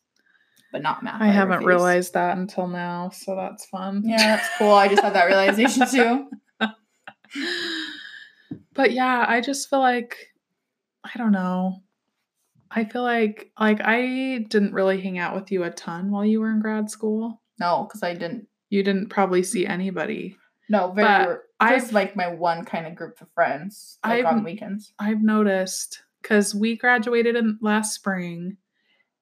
But 0.72 0.82
not 0.82 1.02
math. 1.04 1.22
I 1.22 1.28
haven't 1.28 1.58
refuse. 1.58 1.68
realized 1.68 2.14
that 2.14 2.36
until 2.36 2.66
now, 2.66 3.08
so 3.10 3.36
that's 3.36 3.64
fun. 3.66 4.02
Yeah, 4.04 4.36
that's 4.36 4.48
cool. 4.58 4.72
I 4.72 4.88
just 4.88 5.02
had 5.02 5.14
that 5.14 5.24
realization 5.26 5.86
too. 5.88 6.28
but 8.74 8.90
yeah, 8.92 9.24
I 9.28 9.40
just 9.40 9.70
feel 9.70 9.78
like 9.78 10.16
I 11.14 11.18
don't 11.18 11.32
know. 11.32 11.82
I 12.70 12.84
feel 12.84 13.02
like 13.02 13.52
like 13.58 13.80
I 13.82 14.44
didn't 14.48 14.72
really 14.74 15.00
hang 15.00 15.18
out 15.18 15.34
with 15.34 15.50
you 15.52 15.62
a 15.64 15.70
ton 15.70 16.10
while 16.10 16.24
you 16.24 16.40
were 16.40 16.50
in 16.50 16.60
grad 16.60 16.90
school. 16.90 17.40
No, 17.60 17.84
because 17.88 18.02
I 18.02 18.12
didn't. 18.14 18.48
You 18.70 18.82
didn't 18.82 19.08
probably 19.08 19.42
see 19.44 19.66
anybody. 19.66 20.36
No, 20.68 20.90
very. 20.92 21.06
But 21.06 21.28
rare- 21.28 21.42
I've- 21.60 21.80
just 21.80 21.92
like 21.92 22.16
my 22.16 22.28
one 22.28 22.64
kind 22.64 22.86
of 22.86 22.94
group 22.96 23.20
of 23.20 23.28
friends, 23.34 23.98
like 24.04 24.24
on 24.24 24.36
I've- 24.38 24.44
weekends. 24.44 24.92
I've 24.98 25.22
noticed 25.22 26.02
because 26.22 26.54
we 26.54 26.76
graduated 26.76 27.36
in 27.36 27.58
last 27.62 27.94
spring 27.94 28.56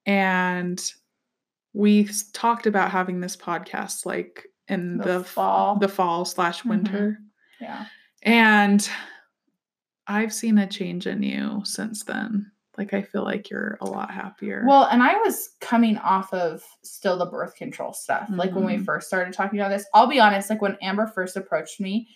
and 0.06 0.80
we 1.74 2.08
talked 2.32 2.66
about 2.66 2.90
having 2.90 3.20
this 3.20 3.36
podcast 3.36 4.06
like 4.06 4.46
in 4.68 4.96
The 4.98 5.18
the, 5.18 5.24
fall. 5.24 5.76
the 5.78 5.88
fall 5.88 6.24
slash 6.24 6.62
Mhm. 6.62 6.70
winter. 6.70 7.18
Yeah. 7.60 7.86
And 8.22 8.88
I've 10.06 10.32
seen 10.32 10.58
a 10.58 10.66
change 10.66 11.06
in 11.06 11.22
you 11.22 11.62
since 11.64 12.04
then. 12.04 12.50
Like 12.76 12.92
I 12.92 13.02
feel 13.02 13.22
like 13.22 13.50
you're 13.50 13.78
a 13.80 13.84
lot 13.86 14.10
happier. 14.10 14.64
Well, 14.66 14.84
and 14.90 15.02
I 15.02 15.16
was 15.18 15.50
coming 15.60 15.96
off 15.98 16.34
of 16.34 16.64
still 16.82 17.16
the 17.16 17.26
birth 17.26 17.54
control 17.54 17.92
stuff. 17.92 18.28
Like 18.30 18.52
when 18.52 18.64
we 18.64 18.76
Mhm. 18.76 18.84
first 18.84 19.06
started 19.06 19.32
talking 19.32 19.60
about 19.60 19.68
this, 19.68 19.86
I'll 19.94 20.08
be 20.08 20.18
honest, 20.20 20.50
like 20.50 20.60
when 20.60 20.76
Amber 20.82 21.06
first 21.06 21.36
approached 21.36 21.80
me, 21.80 22.08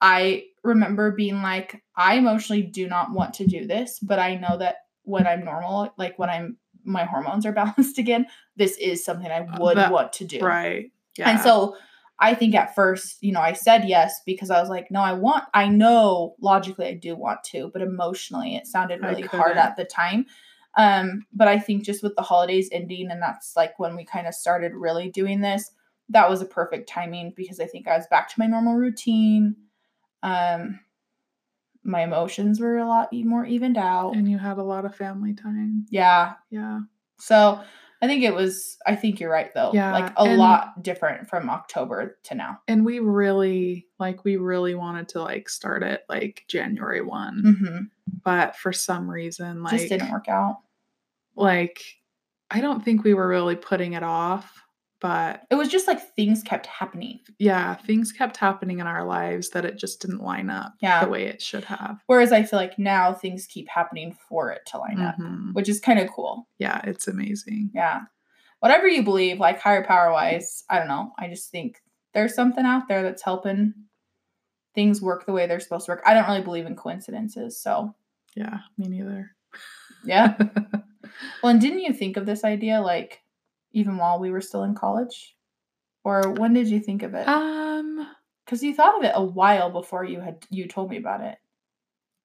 I 0.00 0.44
remember 0.62 1.10
being 1.12 1.42
like, 1.42 1.82
I 1.96 2.14
emotionally 2.14 2.62
do 2.62 2.88
not 2.88 3.10
want 3.12 3.34
to 3.34 3.46
do 3.46 3.66
this, 3.66 3.98
but 3.98 4.18
I 4.20 4.36
know 4.36 4.56
that 4.58 4.76
when 5.02 5.26
I'm 5.26 5.44
normal, 5.44 5.92
like 5.98 6.18
when 6.18 6.30
I'm 6.30 6.58
my 6.86 7.04
hormones 7.04 7.44
are 7.46 7.52
balanced 7.52 7.98
again, 7.98 8.26
this 8.56 8.76
is 8.76 9.04
something 9.04 9.30
I 9.30 9.40
would 9.58 9.76
that- 9.78 9.90
want 9.90 10.12
to 10.14 10.24
do. 10.24 10.38
right. 10.40 10.92
Yeah. 11.18 11.30
And 11.30 11.40
so 11.40 11.76
I 12.18 12.34
think 12.34 12.54
at 12.54 12.74
first, 12.74 13.22
you 13.22 13.32
know, 13.32 13.40
I 13.40 13.54
said 13.54 13.88
yes 13.88 14.20
because 14.24 14.50
I 14.50 14.60
was 14.60 14.68
like, 14.68 14.90
no, 14.90 15.00
I 15.00 15.12
want, 15.12 15.44
I 15.52 15.68
know 15.68 16.36
logically 16.40 16.86
I 16.86 16.94
do 16.94 17.16
want 17.16 17.42
to, 17.44 17.70
but 17.72 17.82
emotionally 17.82 18.54
it 18.54 18.66
sounded 18.66 19.02
really 19.02 19.22
hard 19.22 19.56
at 19.56 19.76
the 19.76 19.84
time. 19.84 20.26
Um, 20.76 21.26
but 21.32 21.48
I 21.48 21.58
think 21.58 21.84
just 21.84 22.02
with 22.02 22.14
the 22.16 22.22
holidays 22.22 22.68
ending, 22.72 23.10
and 23.10 23.20
that's 23.20 23.54
like 23.56 23.78
when 23.78 23.96
we 23.96 24.04
kind 24.04 24.26
of 24.26 24.34
started 24.34 24.72
really 24.74 25.10
doing 25.10 25.40
this, 25.40 25.70
that 26.08 26.28
was 26.28 26.42
a 26.42 26.46
perfect 26.46 26.88
timing 26.88 27.32
because 27.36 27.60
I 27.60 27.66
think 27.66 27.88
I 27.88 27.96
was 27.96 28.06
back 28.10 28.28
to 28.28 28.38
my 28.38 28.46
normal 28.46 28.74
routine. 28.74 29.56
Um, 30.22 30.80
my 31.82 32.02
emotions 32.02 32.60
were 32.60 32.78
a 32.78 32.86
lot 32.88 33.12
more 33.12 33.44
evened 33.44 33.76
out. 33.76 34.14
and 34.14 34.28
you 34.28 34.38
had 34.38 34.58
a 34.58 34.62
lot 34.62 34.84
of 34.84 34.94
family 34.94 35.34
time. 35.34 35.86
Yeah. 35.90 36.34
Yeah. 36.50 36.80
So 37.18 37.60
I 38.04 38.06
think 38.06 38.22
it 38.22 38.34
was, 38.34 38.76
I 38.86 38.96
think 38.96 39.18
you're 39.18 39.30
right 39.30 39.52
though. 39.54 39.70
Yeah, 39.72 39.92
Like 39.92 40.12
a 40.16 40.36
lot 40.36 40.82
different 40.82 41.26
from 41.26 41.48
October 41.48 42.18
to 42.24 42.34
now. 42.34 42.58
And 42.68 42.84
we 42.84 42.98
really 42.98 43.86
like 43.98 44.24
we 44.24 44.36
really 44.36 44.74
wanted 44.74 45.08
to 45.10 45.22
like 45.22 45.48
start 45.48 45.82
it 45.82 46.04
like 46.10 46.44
January 46.46 47.00
1. 47.00 47.56
hmm 47.58 47.78
But 48.22 48.56
for 48.56 48.74
some 48.74 49.10
reason 49.10 49.62
like 49.62 49.78
just 49.78 49.88
didn't 49.88 50.10
work 50.10 50.28
out. 50.28 50.58
like 51.34 51.82
I 52.50 52.60
don't 52.60 52.84
think 52.84 53.04
we 53.04 53.14
were 53.14 53.26
really 53.26 53.56
putting 53.56 53.94
it 53.94 54.02
off, 54.02 54.62
but 55.04 55.42
It 55.50 55.56
was 55.56 55.68
just 55.68 55.86
like 55.86 56.00
things 56.16 56.42
kept 56.42 56.64
happening. 56.64 57.20
yeah, 57.38 57.74
things 57.74 58.10
kept 58.10 58.38
happening 58.38 58.78
in 58.78 58.86
our 58.86 59.04
lives 59.04 59.50
that 59.50 59.66
it 59.66 59.76
just 59.76 60.00
didn't 60.00 60.22
line 60.22 60.48
up 60.48 60.72
Yeah. 60.80 61.04
the 61.04 61.10
way 61.10 61.24
it 61.26 61.42
should 61.42 61.64
have. 61.64 62.02
Whereas 62.06 62.32
I 62.32 62.42
feel 62.42 62.58
like 62.58 62.78
now 62.78 63.12
things 63.12 63.46
keep 63.46 63.68
happening 63.68 64.16
for 64.30 64.50
it 64.50 64.62
to 64.68 64.78
line 64.78 64.98
up, 64.98 65.18
Mhm. 65.18 65.52
which 65.52 65.68
is 65.68 65.78
kind 65.78 65.98
of 65.98 66.08
cool. 66.08 66.48
Yeah, 66.58 66.80
it's 66.84 67.06
amazing. 67.06 67.70
Yeah. 67.74 68.04
Whatever 68.60 68.88
you 68.88 69.02
believe, 69.02 69.38
like 69.38 69.60
higher 69.60 69.84
power 69.84 70.10
wise, 70.10 70.64
I 70.70 70.78
don't 70.78 70.88
know. 70.88 71.12
I 71.18 71.28
just 71.28 71.50
think 71.50 71.82
there's 72.14 72.34
something 72.34 72.64
out 72.64 72.88
there 72.88 73.02
that's 73.02 73.22
helping 73.22 73.74
things 74.74 75.02
work 75.02 75.26
the 75.26 75.32
way 75.32 75.46
they're 75.46 75.60
supposed 75.60 75.84
to 75.84 75.92
work. 75.92 76.02
I 76.06 76.14
don't 76.14 76.26
really 76.26 76.40
believe 76.40 76.64
in 76.64 76.76
coincidences. 76.76 77.60
So, 77.60 77.94
Yeah, 78.34 78.60
me 78.78 78.88
neither. 78.88 79.36
yeah. 80.02 80.34
well, 81.42 81.50
and 81.52 81.60
didn't 81.60 81.80
you 81.80 81.92
think 81.92 82.16
of 82.16 82.24
this 82.24 82.42
idea 82.42 82.80
like 82.80 83.20
even 83.74 83.98
while 83.98 84.18
we 84.18 84.30
were 84.30 84.40
still 84.40 84.62
in 84.62 84.74
college? 84.74 85.36
Or 86.04 86.30
when 86.30 86.54
did 86.54 86.68
you 86.68 86.80
think 86.80 87.02
of 87.02 87.14
it? 87.14 87.28
Um 87.28 88.08
Because 88.44 88.62
you 88.62 88.74
thought 88.74 88.96
of 88.98 89.04
it 89.04 89.12
a 89.14 89.22
while 89.22 89.70
before 89.70 90.04
you 90.04 90.20
had 90.20 90.44
you 90.50 90.66
told 90.66 90.90
me 90.90 90.96
about 90.96 91.20
it. 91.20 91.36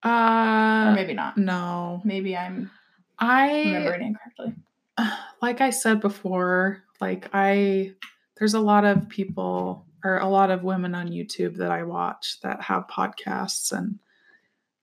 Or 0.05 0.11
uh 0.11 0.95
maybe 0.95 1.13
not. 1.13 1.37
no. 1.37 2.01
Maybe 2.05 2.37
I'm 2.37 2.71
I 3.17 3.63
remembering 3.63 4.07
incorrectly. 4.15 4.55
like 5.41 5.59
I 5.59 5.71
said 5.71 5.99
before, 5.99 6.83
like 7.01 7.29
I 7.33 7.93
there's 8.37 8.53
a 8.53 8.59
lot 8.59 8.85
of 8.85 9.09
people 9.09 9.85
or 10.03 10.19
a 10.19 10.27
lot 10.29 10.49
of 10.49 10.63
women 10.63 10.95
on 10.95 11.09
YouTube 11.09 11.57
that 11.57 11.71
I 11.71 11.83
watch 11.83 12.39
that 12.41 12.61
have 12.61 12.87
podcasts 12.87 13.73
and 13.73 13.99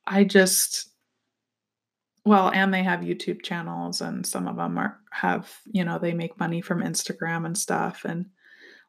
I 0.06 0.24
just 0.24 0.90
well, 2.26 2.50
and 2.50 2.74
they 2.74 2.82
have 2.82 3.00
YouTube 3.00 3.42
channels 3.42 4.00
and 4.00 4.26
some 4.26 4.48
of 4.48 4.56
them 4.56 4.76
are 4.76 4.98
have, 5.10 5.50
you 5.70 5.84
know, 5.84 5.98
they 5.98 6.12
make 6.12 6.38
money 6.40 6.60
from 6.60 6.82
Instagram 6.82 7.46
and 7.46 7.56
stuff 7.56 8.04
and 8.04 8.26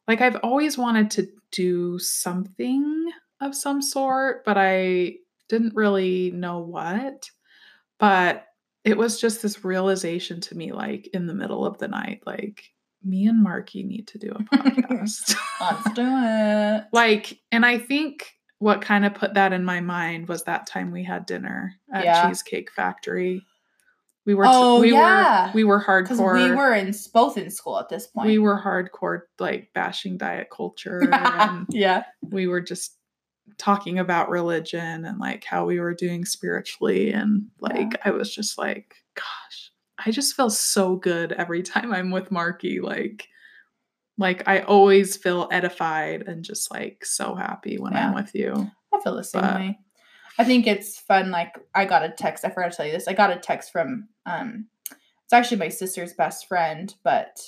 like 0.08 0.21
I've 0.21 0.38
always 0.38 0.78
wanted 0.78 1.12
to 1.12 1.28
do 1.52 2.00
something 2.00 3.12
of 3.41 3.54
some 3.54 3.82
sort, 3.82 4.43
but 4.45 4.58
I 4.58 5.17
didn't 5.50 5.76
really 5.76 6.32
know 6.32 6.60
what. 6.60 7.30
But 8.00 8.45
it 8.84 8.97
was 8.97 9.19
just 9.19 9.41
this 9.41 9.65
realization 9.65 10.39
to 10.41 10.56
me, 10.56 10.71
like 10.71 11.08
in 11.13 11.28
the 11.28 11.34
middle 11.34 11.65
of 11.65 11.78
the 11.78 11.89
night, 11.89 12.21
like 12.26 12.63
me 13.04 13.28
and 13.28 13.43
Marky 13.43 13.84
need 13.84 14.08
to 14.08 14.17
do 14.17 14.32
a 14.32 14.43
podcast. 14.56 15.36
Let's 15.62 15.91
do 15.91 16.06
it. 16.06 16.86
like, 16.93 17.39
and 17.52 17.65
I 17.65 17.78
think 17.78 18.37
what 18.60 18.82
kind 18.82 19.06
of 19.06 19.13
put 19.13 19.36
that 19.36 19.54
in 19.54 19.63
my 19.63 19.80
mind 19.82 20.28
was 20.28 20.43
that 20.43 20.65
time 20.67 20.91
we 20.91 21.04
had 21.04 21.26
dinner 21.26 21.76
at 21.93 22.04
Yeah. 22.06 22.28
Cheesecake 22.28 22.72
Factory. 22.72 23.46
We 24.26 24.34
were 24.36 24.46
Oh, 24.48 24.82
we 24.82 24.91
yeah. 24.91 25.48
were 25.48 25.54
we 25.54 25.63
were 25.63 25.82
hardcore. 25.84 26.34
we 26.50 26.56
were 26.56 26.74
in 26.74 26.93
both 27.13 27.38
in 27.38 27.50
school 27.50 27.80
at 27.80 27.88
this 27.89 28.08
point. 28.08 28.28
we 28.28 28.39
were 28.39 28.60
hardcore 28.60 29.22
like 29.39 29.70
bashing 29.74 30.17
diet 30.17 30.50
culture 30.52 31.02
and 31.13 31.65
yeah. 31.70 32.04
we 32.22 32.48
were 32.48 32.60
just 32.62 32.98
talking 33.58 33.98
about 34.00 34.30
religion 34.30 35.06
and 35.06 35.20
like 35.20 35.43
how 35.46 35.65
we 35.65 35.80
were 35.80 35.93
doing 35.93 36.26
spiritually 36.26 37.12
and 37.13 37.46
like 37.62 37.96
I 38.06 38.12
was 38.12 38.34
just 38.34 38.58
like 38.58 38.96
gosh 39.15 39.72
I 40.06 40.12
just 40.12 40.36
feel 40.36 40.50
so 40.50 40.96
good 40.98 41.32
every 41.32 41.63
time 41.63 41.93
I'm 41.93 42.12
with 42.12 42.30
Marky 42.32 42.82
like 42.82 43.28
like 44.17 44.47
I 44.47 44.62
always 44.62 45.17
feel 45.17 45.47
edified 45.51 46.23
and 46.27 46.43
just 46.43 46.71
like 46.71 47.06
so 47.06 47.36
happy 47.36 47.77
when 47.77 47.95
I'm 47.95 48.13
with 48.13 48.34
you. 48.34 48.71
I 48.93 48.99
feel 49.01 49.15
the 49.15 49.23
same 49.23 49.41
But- 49.41 49.56
way. 49.56 49.80
I 50.39 50.43
think 50.43 50.67
it's 50.67 50.99
fun. 50.99 51.32
Like 51.32 51.56
I 51.73 51.86
got 51.86 52.03
a 52.03 52.10
text. 52.10 52.45
I 52.45 52.49
forgot 52.49 52.71
to 52.71 52.77
tell 52.77 52.86
you 52.86 52.91
this. 52.91 53.08
I 53.08 53.13
got 53.13 53.32
a 53.32 53.38
text 53.38 53.71
from 53.71 54.08
um, 54.27 54.67
it's 55.23 55.34
actually 55.34 55.58
my 55.58 55.69
sister's 55.69 56.13
best 56.13 56.47
friend, 56.47 56.93
but 57.03 57.39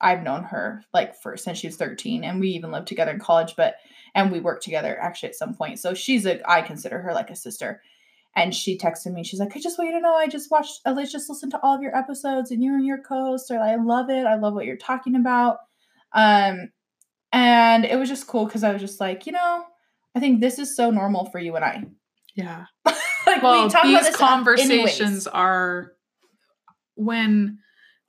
I've 0.00 0.24
known 0.24 0.42
her 0.44 0.82
like 0.92 1.14
for 1.14 1.36
since 1.36 1.58
she 1.58 1.68
was 1.68 1.76
thirteen, 1.76 2.24
and 2.24 2.40
we 2.40 2.48
even 2.48 2.72
lived 2.72 2.88
together 2.88 3.12
in 3.12 3.20
college. 3.20 3.54
But 3.56 3.76
and 4.14 4.32
we 4.32 4.40
worked 4.40 4.64
together 4.64 4.98
actually 5.00 5.28
at 5.28 5.36
some 5.36 5.54
point. 5.54 5.78
So 5.78 5.94
she's 5.94 6.26
a 6.26 6.40
I 6.50 6.62
consider 6.62 7.00
her 7.00 7.14
like 7.14 7.30
a 7.30 7.36
sister. 7.36 7.80
And 8.34 8.54
she 8.54 8.78
texted 8.78 9.12
me. 9.12 9.24
She's 9.24 9.40
like, 9.40 9.54
I 9.54 9.60
just 9.60 9.78
want 9.78 9.90
you 9.90 9.96
to 9.96 10.00
know, 10.00 10.14
I 10.14 10.26
just 10.26 10.50
watched, 10.50 10.80
I 10.86 10.94
just 11.04 11.28
listened 11.28 11.52
to 11.52 11.60
all 11.62 11.76
of 11.76 11.82
your 11.82 11.94
episodes, 11.94 12.50
and 12.50 12.62
you 12.62 12.72
and 12.72 12.86
your 12.86 12.96
co-host 12.96 13.50
like, 13.50 13.60
I 13.60 13.74
love 13.76 14.08
it. 14.08 14.24
I 14.24 14.36
love 14.36 14.54
what 14.54 14.64
you're 14.64 14.78
talking 14.78 15.16
about. 15.16 15.58
Um, 16.14 16.70
and 17.32 17.84
it 17.84 17.98
was 17.98 18.08
just 18.08 18.26
cool 18.26 18.44
because 18.46 18.62
I 18.64 18.72
was 18.72 18.80
just 18.82 19.00
like, 19.00 19.26
you 19.26 19.32
know, 19.32 19.64
I 20.14 20.20
think 20.20 20.40
this 20.40 20.58
is 20.58 20.76
so 20.76 20.90
normal 20.90 21.26
for 21.26 21.38
you 21.38 21.56
and 21.56 21.64
I. 21.64 21.84
Yeah. 22.34 22.66
like 22.86 23.42
well, 23.42 23.68
talk 23.70 23.84
about 23.84 23.98
these 24.00 24.06
this 24.08 24.16
conversations 24.16 25.00
anyways. 25.00 25.26
are 25.28 25.92
when 26.94 27.58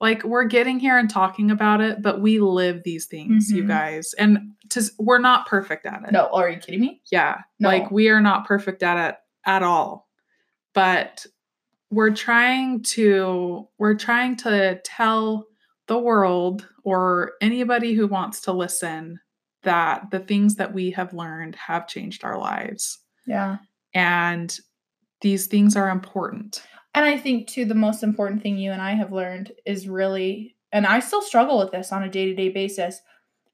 like 0.02 0.24
we're 0.24 0.44
getting 0.44 0.80
here 0.80 0.98
and 0.98 1.10
talking 1.10 1.50
about 1.52 1.80
it, 1.80 2.02
but 2.02 2.20
we 2.20 2.40
live 2.40 2.82
these 2.84 3.06
things, 3.06 3.50
you 3.50 3.64
Mhm. 3.64 3.68
guys. 3.70 4.14
And 4.18 4.52
to, 4.72 4.84
we're 5.00 5.20
not 5.20 5.48
perfect 5.48 5.86
at 5.86 6.04
it. 6.04 6.12
No, 6.12 6.28
are 6.34 6.50
you 6.50 6.58
kidding 6.58 6.82
me? 6.82 7.02
Yeah. 7.12 7.38
No. 7.60 7.70
Like 7.70 7.90
we 7.90 8.10
are 8.10 8.20
not 8.20 8.46
perfect 8.46 8.84
at 8.84 9.10
it 9.12 9.16
at 9.46 9.64
all. 9.64 10.10
But 10.74 11.26
we're 11.90 12.12
trying 12.14 12.82
to 12.84 13.70
we're 13.78 13.94
trying 13.96 14.36
to 14.38 14.82
tell 14.84 15.46
the 15.88 15.98
world 16.00 16.68
or 16.84 17.34
anybody 17.42 17.94
who 17.94 18.08
wants 18.08 18.42
to 18.42 18.52
listen 18.54 19.20
that 19.64 20.10
the 20.12 20.20
things 20.20 20.56
that 20.56 20.74
we 20.74 20.92
have 20.92 21.14
learned 21.14 21.56
have 21.56 21.88
changed 21.88 22.24
our 22.24 22.38
lives 22.38 23.00
Yeah. 23.26 23.58
and 23.94 24.58
these 25.22 25.48
things 25.48 25.76
are 25.78 25.90
important. 25.90 26.64
And 26.96 27.06
I 27.06 27.18
think 27.18 27.48
too 27.48 27.66
the 27.66 27.76
most 27.76 28.04
important 28.04 28.42
thing 28.44 28.58
you 28.58 28.72
and 28.72 28.82
I 28.82 28.92
have 28.94 29.12
learned 29.14 29.52
is 29.66 29.88
really 29.88 30.56
and 30.72 30.86
I 30.88 31.00
still 31.02 31.22
struggle 31.22 31.60
with 31.60 31.72
this 31.72 31.92
on 31.92 32.02
a 32.04 32.10
day-to-day 32.10 32.50
basis, 32.50 33.00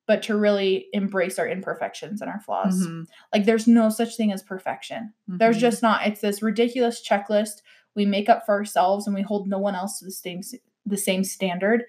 but 0.08 0.24
to 0.24 0.38
really 0.38 0.88
embrace 0.94 1.38
our 1.38 1.48
imperfections 1.48 2.22
and 2.22 2.30
our 2.32 2.40
flaws. 2.40 2.88
Mhm, 2.88 3.08
Like 3.34 3.44
there's 3.46 3.68
no 3.68 3.90
such 3.90 4.16
thing 4.16 4.32
as 4.32 4.42
perfection. 4.42 5.14
There's 5.28 5.58
mhm. 5.58 5.62
just 5.62 5.82
not. 5.84 6.08
It's 6.08 6.22
this 6.22 6.42
ridiculous 6.42 7.06
checklist 7.08 7.62
we 7.96 8.06
make 8.06 8.30
up 8.30 8.46
for 8.46 8.54
ourselves 8.56 9.06
and 9.06 9.14
we 9.16 9.22
hold 9.22 9.48
no 9.50 9.60
one 9.60 9.76
else 9.76 10.00
to 10.00 10.06
the 10.06 10.12
same 10.12 10.42
the 10.86 10.98
same 10.98 11.24
standard 11.24 11.84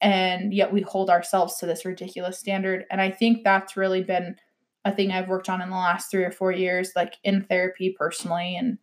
and 0.00 0.52
yet 0.52 0.72
we 0.72 0.82
hold 0.82 1.08
ourselves 1.10 1.56
to 1.56 1.66
this 1.66 1.84
ridiculous 1.84 2.38
standard 2.38 2.84
and 2.90 3.00
I 3.00 3.10
think 3.10 3.42
that's 3.44 3.76
really 3.76 4.02
been 4.02 4.36
a 4.84 4.92
thing 4.94 5.10
I've 5.10 5.28
worked 5.28 5.48
on 5.48 5.60
in 5.62 5.70
the 5.70 5.76
last 5.76 6.10
3 6.10 6.24
or 6.24 6.30
4 6.30 6.52
years 6.52 6.92
like 6.94 7.14
in 7.24 7.42
therapy 7.44 7.94
personally 7.98 8.56
and 8.56 8.78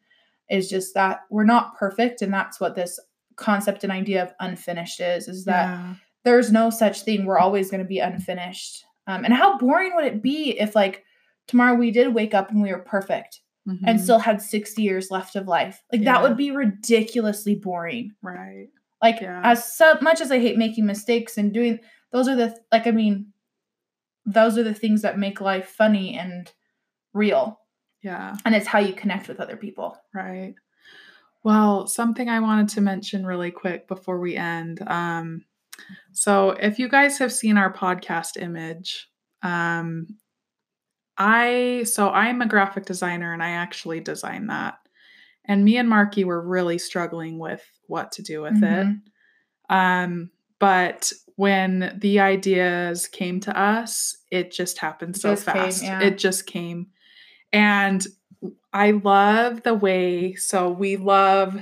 is 0.49 0.69
just 0.69 0.93
that 0.95 1.21
we're 1.29 1.43
not 1.45 1.77
perfect 1.77 2.21
and 2.21 2.33
that's 2.33 2.59
what 2.59 2.75
this 2.75 2.99
concept 3.35 3.83
and 3.83 3.91
idea 3.93 4.21
of 4.23 4.33
unfinished 4.39 4.99
is 4.99 5.27
is 5.27 5.45
that 5.45 5.67
Yeah. 5.69 5.93
there's 6.25 6.51
no 6.51 6.69
such 6.69 7.01
thing. 7.01 7.25
We're 7.25 7.39
always 7.39 7.69
going 7.71 7.81
to 7.83 7.87
be 7.87 7.99
unfinished. 7.99 8.85
Um, 9.07 9.25
and 9.25 9.33
how 9.33 9.57
boring 9.57 9.93
would 9.95 10.05
it 10.05 10.21
be 10.21 10.57
if, 10.59 10.73
like, 10.75 11.03
tomorrow 11.47 11.75
we 11.75 11.91
did 11.91 12.13
wake 12.13 12.33
up 12.33 12.49
and 12.51 12.61
we 12.61 12.71
were 12.71 12.79
perfect 12.79 13.41
and 13.65 13.79
Mhm. 13.81 13.99
still 13.99 14.19
had 14.19 14.41
60 14.41 14.81
years 14.83 15.11
left 15.11 15.35
of 15.35 15.47
life? 15.49 15.83
Like, 15.91 16.01
Yeah. 16.01 16.13
that 16.13 16.23
would 16.23 16.37
be 16.37 16.51
ridiculously 16.51 17.55
boring. 17.55 18.13
right. 18.21 18.67
Like, 19.03 19.21
Yeah. 19.21 19.41
as 19.43 19.75
so 19.75 19.97
much 20.01 20.21
as 20.21 20.31
I 20.31 20.39
hate 20.39 20.57
making 20.57 20.85
mistakes 20.87 21.37
and 21.37 21.53
doing 21.53 21.79
those 22.11 22.27
are 22.27 22.35
the, 22.35 22.57
like, 22.71 22.87
I 22.87 22.91
mean, 22.91 23.33
those 24.25 24.57
are 24.57 24.63
the 24.63 24.73
things 24.73 25.01
that 25.01 25.19
make 25.19 25.41
life 25.41 25.67
funny 25.67 26.17
and 26.17 26.51
real. 27.13 27.59
Yeah. 28.01 28.35
And 28.45 28.55
it's 28.55 28.67
how 28.67 28.79
you 28.79 28.93
connect 28.93 29.27
with 29.27 29.39
other 29.39 29.57
people. 29.57 29.97
Right. 30.13 30.55
Well, 31.43 31.87
something 31.87 32.29
I 32.29 32.39
wanted 32.39 32.69
to 32.69 32.81
mention 32.81 33.25
really 33.25 33.51
quick 33.51 33.87
before 33.87 34.19
we 34.19 34.35
end. 34.37 34.81
Um, 34.87 35.43
so, 36.13 36.51
if 36.51 36.79
you 36.79 36.87
guys 36.87 37.17
have 37.17 37.33
seen 37.33 37.57
our 37.57 37.73
podcast 37.73 38.41
image, 38.41 39.09
um, 39.41 40.07
I 41.17 41.83
so 41.85 42.09
I'm 42.09 42.41
a 42.41 42.47
graphic 42.47 42.85
designer 42.85 43.33
and 43.33 43.43
I 43.43 43.49
actually 43.51 43.99
designed 43.99 44.49
that. 44.49 44.75
And 45.45 45.65
me 45.65 45.77
and 45.77 45.89
Marky 45.89 46.23
were 46.23 46.41
really 46.41 46.77
struggling 46.77 47.37
with 47.39 47.63
what 47.87 48.11
to 48.13 48.21
do 48.21 48.41
with 48.41 48.63
it. 48.63 48.87
Mhm. 48.87 49.01
Um, 49.69 50.29
but 50.59 51.11
when 51.35 51.97
the 51.99 52.19
ideas 52.19 53.07
came 53.07 53.39
to 53.41 53.57
us, 53.59 54.15
it 54.31 54.51
just 54.51 54.77
happened 54.77 55.17
so 55.17 55.31
Just 55.31 55.45
came, 55.45 55.53
fast. 55.55 55.83
yeah. 55.83 56.01
It 56.01 56.17
just 56.17 56.45
came. 56.45 56.87
And 57.51 58.05
I 58.71 58.91
love 58.91 59.63
the 59.63 59.73
way, 59.73 60.35
so 60.35 60.69
we 60.69 60.95
love 60.97 61.61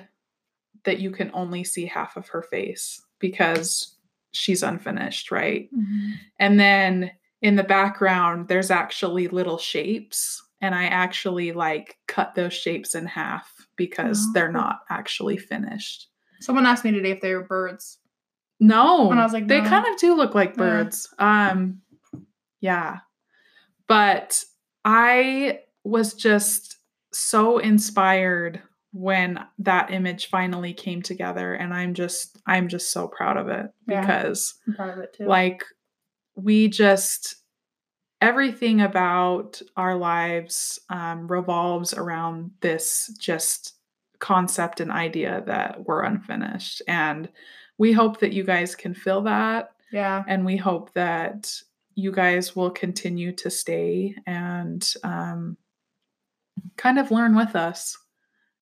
that 0.83 0.99
you 0.99 1.11
can 1.11 1.31
only 1.33 1.63
see 1.63 1.85
half 1.85 2.17
of 2.17 2.27
her 2.29 2.41
face 2.41 3.01
because 3.19 3.95
she's 4.31 4.63
unfinished, 4.63 5.31
right? 5.31 5.69
Mhm. 5.75 6.13
And 6.39 6.59
then 6.59 7.11
in 7.41 7.55
the 7.55 7.63
background, 7.63 8.47
there's 8.47 8.71
actually 8.71 9.27
little 9.27 9.57
shapes. 9.57 10.43
And 10.59 10.73
I 10.75 10.85
actually 10.85 11.51
like 11.51 11.97
cut 12.07 12.35
those 12.35 12.53
shapes 12.53 12.93
in 12.95 13.05
half 13.07 13.60
because 13.87 14.25
Oh, 14.27 14.31
they're 14.33 14.51
not 14.51 14.79
actually 14.89 15.37
finished. 15.37 16.07
Someone 16.39 16.65
asked 16.65 16.83
me 16.83 16.91
today 16.91 17.11
if 17.11 17.21
they 17.21 17.33
were 17.35 17.43
birds. 17.43 17.97
No. 18.59 19.09
And 19.11 19.19
I 19.19 19.23
was 19.23 19.33
like, 19.33 19.47
they 19.47 19.61
kind 19.61 19.85
of 19.87 19.97
do 19.99 20.15
look 20.15 20.33
like 20.35 20.51
Yeah. 20.51 20.55
birds. 20.57 21.13
Um 21.19 21.81
yeah. 22.59 22.99
But 23.87 24.43
I 24.85 25.59
was 25.83 26.13
just 26.13 26.77
so 27.11 27.57
inspired 27.57 28.61
when 28.93 29.39
that 29.59 29.91
image 29.91 30.27
finally 30.29 30.73
came 30.73 31.01
together 31.01 31.53
and 31.53 31.73
I'm 31.73 31.93
just 31.93 32.37
I'm 32.45 32.67
just 32.67 32.91
so 32.91 33.07
proud 33.07 33.37
of 33.37 33.47
it 33.49 33.67
Yeah. 33.87 34.01
because 34.01 34.53
proud 34.75 34.89
of 34.89 34.99
it 34.99 35.13
too. 35.13 35.25
like 35.25 35.63
we 36.35 36.67
just 36.69 37.35
everything 38.21 38.81
about 38.81 39.61
our 39.75 39.95
lives 39.95 40.79
um, 40.89 41.27
revolves 41.27 41.93
around 41.93 42.51
this 42.61 43.13
just 43.19 43.73
concept 44.19 44.79
and 44.79 44.91
idea 44.91 45.43
that 45.47 45.85
we're 45.85 46.03
unfinished 46.03 46.81
and 46.87 47.27
we 47.79 47.91
hope 47.91 48.19
that 48.19 48.33
you 48.33 48.43
guys 48.43 48.75
can 48.75 48.93
feel 48.93 49.21
that 49.21 49.71
yeah. 49.91 50.23
and 50.27 50.45
we 50.45 50.55
hope 50.55 50.93
that 50.93 51.51
you 51.95 52.11
guys 52.11 52.55
will 52.55 52.69
continue 52.69 53.31
to 53.31 53.49
stay 53.49 54.15
and 54.27 54.93
um, 55.03 55.57
kind 56.77 56.99
of 56.99 57.09
learn 57.09 57.35
with 57.35 57.55
us 57.55 57.97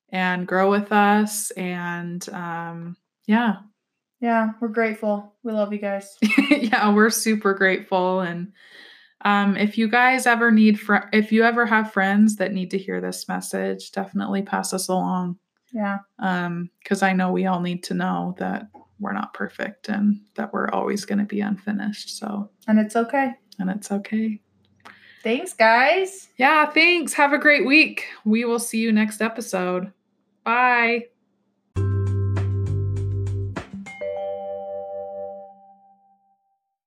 and 0.10 0.48
grow 0.48 0.72
with 0.72 0.92
us 0.92 1.52
and 1.52 2.28
um, 2.30 2.96
yeah 3.28 3.58
Yeah. 4.22 4.52
We're 4.60 4.70
grateful. 4.70 5.34
We 5.44 5.54
love 5.54 5.72
you 5.72 5.80
guys. 5.80 6.18
yeah, 6.50 6.94
we're 6.94 7.10
super 7.10 7.54
grateful 7.54 8.22
and 8.22 8.52
Um, 9.26 9.58
if 9.58 9.78
you 9.78 9.88
guys 9.90 10.26
ever 10.26 10.52
need, 10.52 10.80
fr- 10.80 11.10
if 11.12 11.32
you 11.32 11.44
ever 11.44 11.66
have 11.66 11.92
friends 11.92 12.38
that 12.38 12.54
need 12.54 12.72
to 12.72 12.78
hear 12.78 13.02
this 13.02 13.28
message, 13.28 13.92
definitely 13.92 14.42
pass 14.42 14.74
us 14.74 14.88
along. 14.88 15.38
Yeah. 15.74 16.00
Um, 16.20 16.70
because 16.82 17.04
I 17.04 17.14
know 17.14 17.32
we 17.32 17.46
all 17.46 17.60
need 17.60 17.84
to 17.84 17.94
know 17.94 18.34
that 18.40 18.68
we're 19.00 19.14
not 19.14 19.34
perfect 19.34 19.90
and 19.90 20.20
that 20.36 20.52
we're 20.54 20.70
always 20.70 21.06
going 21.06 21.20
to 21.20 21.26
be 21.26 21.42
unfinished. 21.42 22.18
So, 22.18 22.50
And 22.68 22.80
it's 22.80 22.96
okay. 22.96 23.34
and 23.60 23.70
it's 23.70 23.92
okay. 23.92 24.40
Thanks, 25.22 25.54
guys. 25.54 26.30
Yeah, 26.38 26.66
thanks. 26.68 27.14
Have 27.14 27.34
a 27.34 27.38
great 27.38 27.66
week. 27.66 28.06
We 28.24 28.46
will 28.46 28.58
see 28.60 28.80
you 28.80 28.92
next 28.94 29.22
episode. 29.22 29.92
Bye. 30.46 31.08